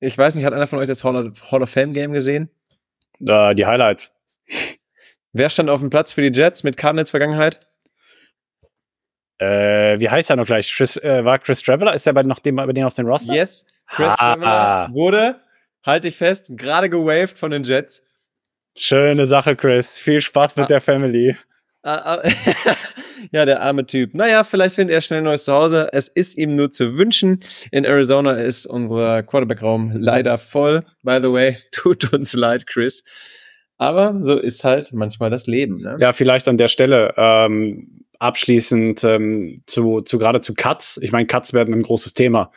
[0.01, 2.51] Ich weiß nicht, hat einer von euch das Hall of, Hall of Fame Game gesehen?
[3.25, 4.17] Äh, die Highlights.
[5.33, 7.61] Wer stand auf dem Platz für die Jets mit Cardinals Vergangenheit?
[9.39, 10.73] Äh, wie heißt er noch gleich?
[10.75, 11.95] Chris, äh, war Chris Traveller?
[11.95, 13.33] Ist er bei, noch dem, bei denen auf den Roster?
[13.33, 14.35] Yes, Chris Ah.
[14.35, 15.37] Traveller wurde,
[15.85, 18.12] halte ich fest, gerade gewaved von den Jets.
[18.77, 19.99] Schöne Sache, Chris.
[19.99, 20.69] Viel Spaß mit Ah.
[20.69, 21.37] der Family.
[21.85, 22.23] Ah, ah,
[23.33, 24.15] ja, der arme Typ.
[24.15, 25.89] Naja, vielleicht findet er schnell ein neues Zuhause.
[25.93, 27.41] Es ist ihm nur zu wünschen.
[27.73, 30.85] In Arizona ist unser Quarterback-Raum leider voll.
[31.03, 33.03] By the way, tut uns leid, Chris.
[33.79, 35.79] Aber so ist halt manchmal das Leben.
[35.79, 35.97] Ne?
[36.01, 41.01] Ja, vielleicht an der Stelle ähm, abschließend ähm, zu, zu gerade zu Cuts.
[41.03, 42.53] Ich meine, Cuts werden ein großes Thema.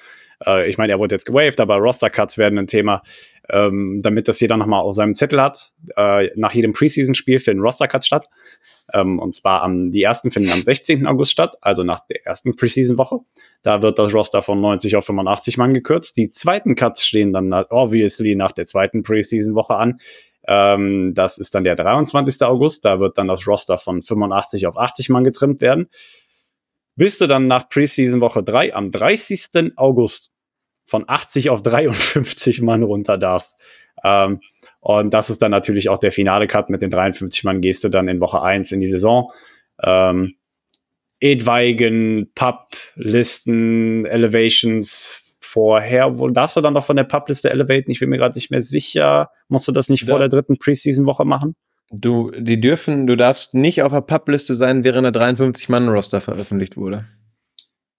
[0.46, 3.02] Äh, ich meine, er wurde jetzt gewaved, aber Roster-Cuts werden ein Thema.
[3.50, 5.74] Ähm, damit das jeder nochmal auf seinem Zettel hat.
[5.96, 8.28] Äh, nach jedem Preseason-Spiel finden Roster-Cuts statt.
[8.94, 11.06] Ähm, und zwar am, die ersten finden am 16.
[11.06, 13.20] August statt, also nach der ersten Preseason-Woche.
[13.62, 16.18] Da wird das Roster von 90 auf 85 Mann gekürzt.
[16.18, 20.00] Die zweiten Cuts stehen dann obviously nach der zweiten Preseason-Woche an.
[20.48, 22.44] Ähm, das ist dann der 23.
[22.44, 22.86] August.
[22.86, 25.88] Da wird dann das Roster von 85 auf 80 Mann getrimmt werden.
[26.96, 29.74] Bis du dann nach Preseason Woche 3 am 30.
[29.76, 30.32] August
[30.86, 33.56] von 80 auf 53 Mann runter darfst.
[34.04, 34.42] Ähm,
[34.80, 36.70] und das ist dann natürlich auch der finale Cut.
[36.70, 39.32] Mit den 53 Mann gehst du dann in Woche 1 in die Saison.
[39.82, 40.36] Ähm,
[41.20, 46.20] etwaigen Pub-Listen, Elevations vorher.
[46.20, 47.90] Wo darfst du dann noch von der Pub-Liste elevaten?
[47.92, 49.30] Ich bin mir gerade nicht mehr sicher.
[49.48, 50.28] Musst du das nicht vor Ja.
[50.28, 51.56] der dritten Preseason-Woche machen?
[51.92, 57.06] Du, die dürfen, du darfst nicht auf der Publiste sein, während der 53-Mann-Roster veröffentlicht wurde.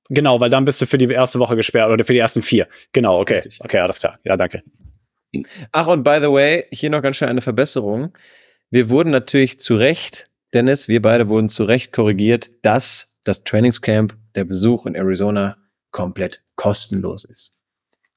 [0.08, 2.68] Genau, weil dann bist du für die erste Woche gesperrt oder für die ersten vier.
[2.92, 3.36] Genau, okay.
[3.36, 3.60] Richtig.
[3.60, 4.18] Okay, alles klar.
[4.24, 4.62] Ja, danke.
[5.72, 8.16] Ach, und by the way, hier noch ganz schnell eine Verbesserung.
[8.70, 14.16] Wir wurden natürlich zu Recht, Dennis, wir beide wurden zu Recht korrigiert, dass das Trainingscamp,
[14.34, 15.56] der Besuch in Arizona
[15.90, 17.64] komplett kostenlos ist.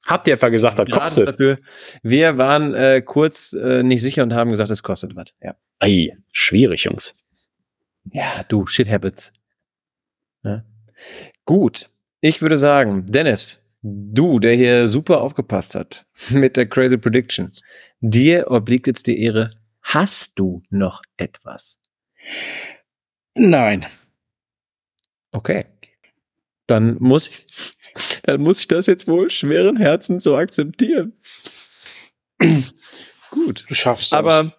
[0.06, 1.28] Habt ihr etwa gesagt, das kostet?
[1.28, 1.58] Dafür,
[2.02, 5.34] wir waren äh, kurz äh, nicht sicher und haben gesagt, es kostet was.
[5.40, 5.56] Ja.
[5.78, 7.14] Ei, schwierig, Jungs.
[8.12, 9.32] ja, du, shit happens.
[10.42, 10.64] Ja.
[11.44, 11.88] Gut,
[12.20, 17.52] ich würde sagen, Dennis, du, der hier super aufgepasst hat mit der Crazy Prediction,
[18.00, 19.50] dir obliegt jetzt die Ehre,
[19.82, 21.80] hast du noch etwas?
[23.34, 23.86] Nein.
[25.32, 25.64] Okay.
[26.66, 27.46] Dann muss ich,
[28.24, 31.14] dann muss ich das jetzt wohl schweren Herzen so akzeptieren.
[33.30, 33.64] Gut.
[33.68, 34.18] Du schaffst das.
[34.18, 34.54] Aber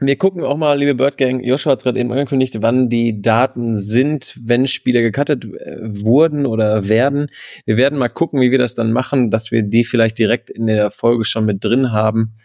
[0.00, 3.76] wir gucken auch mal, liebe Bird Gang, Joshua hat gerade eben angekündigt, wann die Daten
[3.76, 7.26] sind, wenn Spieler gecuttet äh, wurden oder werden.
[7.66, 10.66] Wir werden mal gucken, wie wir das dann machen, dass wir die vielleicht direkt in
[10.66, 12.36] der Folge schon mit drin haben.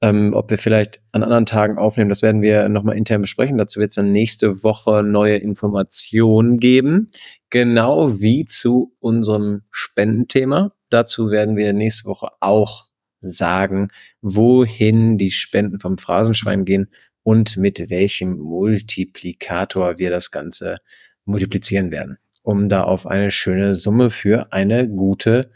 [0.00, 3.56] Ähm, ob wir vielleicht an anderen Tagen aufnehmen, das werden wir nochmal intern besprechen.
[3.56, 7.06] Dazu wird es dann nächste Woche neue Informationen geben.
[7.50, 10.72] Genau wie zu unserem Spendenthema.
[10.90, 12.86] Dazu werden wir nächste Woche auch
[13.26, 13.88] sagen,
[14.20, 16.88] wohin die Spenden vom Phrasenschwein gehen
[17.22, 20.78] und mit welchem Multiplikator wir das Ganze
[21.24, 25.50] multiplizieren werden, um da auf eine schöne Summe für eine gute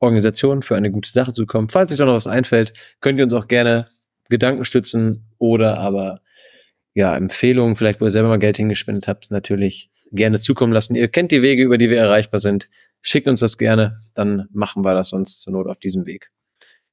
[0.00, 1.68] Organisation, für eine gute Sache zu kommen.
[1.68, 3.86] Falls euch da noch was einfällt, könnt ihr uns auch gerne
[4.28, 6.20] Gedanken stützen oder aber
[6.94, 10.94] ja, Empfehlungen, vielleicht wo ihr selber mal Geld hingespendet habt, natürlich gerne zukommen lassen.
[10.94, 12.70] Ihr kennt die Wege, über die wir erreichbar sind.
[13.02, 16.30] Schickt uns das gerne, dann machen wir das sonst zur Not auf diesem Weg.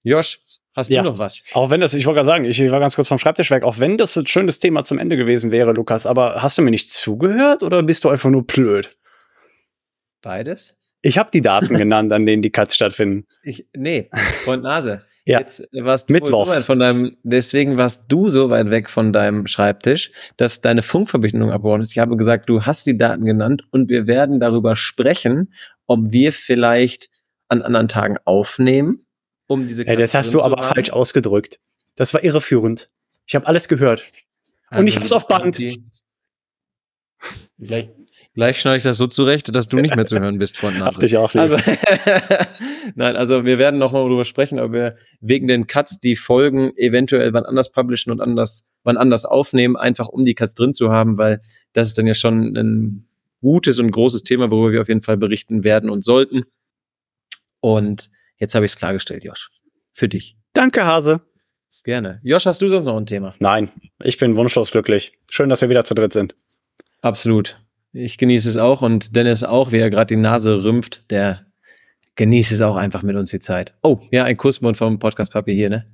[0.04, 0.40] Josh,
[0.76, 1.04] hast Ja.
[1.04, 1.44] du noch was?
[1.54, 3.80] Auch wenn das, ich wollte gerade sagen, ich war ganz kurz vom Schreibtisch weg, auch
[3.80, 6.90] wenn das ein schönes Thema zum Ende gewesen wäre, Lukas, aber hast du mir nicht
[6.92, 8.98] zugehört oder bist du einfach nur blöd?
[10.22, 10.78] Beides?
[11.02, 13.26] Ich habe die Daten genannt, an denen die Cuts stattfinden.
[13.44, 14.10] Ich, nee,
[14.44, 15.04] Freund Nase.
[15.24, 15.38] Ja.
[15.38, 16.50] Jetzt warst du so Mittwochs.
[16.58, 21.52] weit von deinem, deswegen warst du so weit weg von deinem Schreibtisch, dass deine Funkverbindung
[21.52, 21.92] abgebrochen ist.
[21.92, 25.54] Ich habe gesagt, du hast die Daten genannt und wir werden darüber sprechen,
[25.86, 27.10] ob wir vielleicht
[27.50, 29.06] an anderen Tagen aufnehmen,
[29.52, 30.76] um diese Ja, das hast du aber haben.
[30.76, 31.60] falsch ausgedrückt.
[31.96, 32.88] Das war irreführend.
[33.28, 34.04] Ich habe alles gehört.
[34.72, 35.62] Und ich hab's auf Band.
[37.60, 37.90] Gleich,
[38.34, 41.06] gleich schneide ich das so zurecht, dass du nicht mehr zu hören bist, Freund Nase.
[41.06, 41.36] Ich auch.
[41.36, 41.58] Also,
[42.96, 46.76] nein, also wir werden noch mal darüber sprechen, ob wir wegen den Cuts die Folgen
[46.78, 50.90] eventuell wann anders publishen und anders, wann anders aufnehmen, einfach um die Cuts drin zu
[50.92, 51.42] haben, weil
[51.74, 53.08] das ist dann ja schon ein
[53.42, 56.46] gutes und großes Thema, worüber wir auf jeden Fall berichten werden und sollten.
[57.60, 58.10] Und
[58.42, 59.50] jetzt habe ich es klargestellt, Josh.
[59.94, 60.36] Für dich.
[60.52, 61.22] Danke, Hase.
[61.86, 62.20] Gerne.
[62.24, 63.34] Josh, hast du sonst noch ein Thema?
[63.40, 63.72] Nein,
[64.04, 65.14] ich bin wunschlos glücklich.
[65.30, 66.36] Schön, dass wir wieder zu dritt sind.
[67.02, 67.60] Absolut.
[67.94, 71.46] Ich genieße es auch und Dennis auch, wie er gerade die Nase rümpft, der
[72.16, 73.74] genießt es auch einfach mit uns die Zeit.
[73.84, 75.88] Oh, ja, ein Kussmund vom Podcast Papi hier, ne?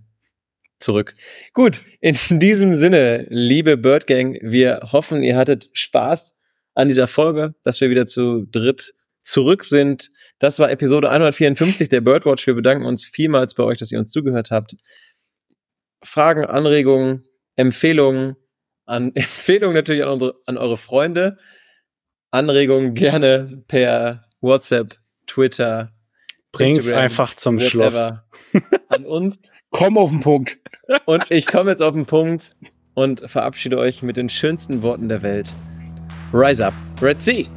[0.79, 1.15] Zurück.
[1.53, 6.39] Gut, in diesem Sinne, liebe Bird Gang, wir hoffen, ihr hattet Spaß
[6.75, 8.93] an dieser Folge, dass wir wieder zu dritt
[9.27, 10.09] zurück sind.
[10.39, 12.47] Das war Episode 154 der Birdwatch.
[12.47, 14.75] Wir bedanken uns vielmals bei euch, dass ihr uns zugehört habt.
[16.03, 17.25] Fragen, Anregungen,
[17.55, 18.35] Empfehlungen,
[18.85, 21.37] an Empfehlungen natürlich an, unsere, an eure Freunde,
[22.31, 25.91] Anregungen gerne per WhatsApp, Twitter,
[26.51, 27.93] Bring's Instagram, einfach zum Schluss.
[27.93, 28.25] whatever
[28.89, 29.41] an uns.
[29.69, 30.57] Komm auf den Punkt.
[31.05, 32.55] Und ich komme jetzt auf den Punkt
[32.93, 35.51] und verabschiede euch mit den schönsten Worten der Welt.
[36.33, 37.56] Rise up, Red Sea.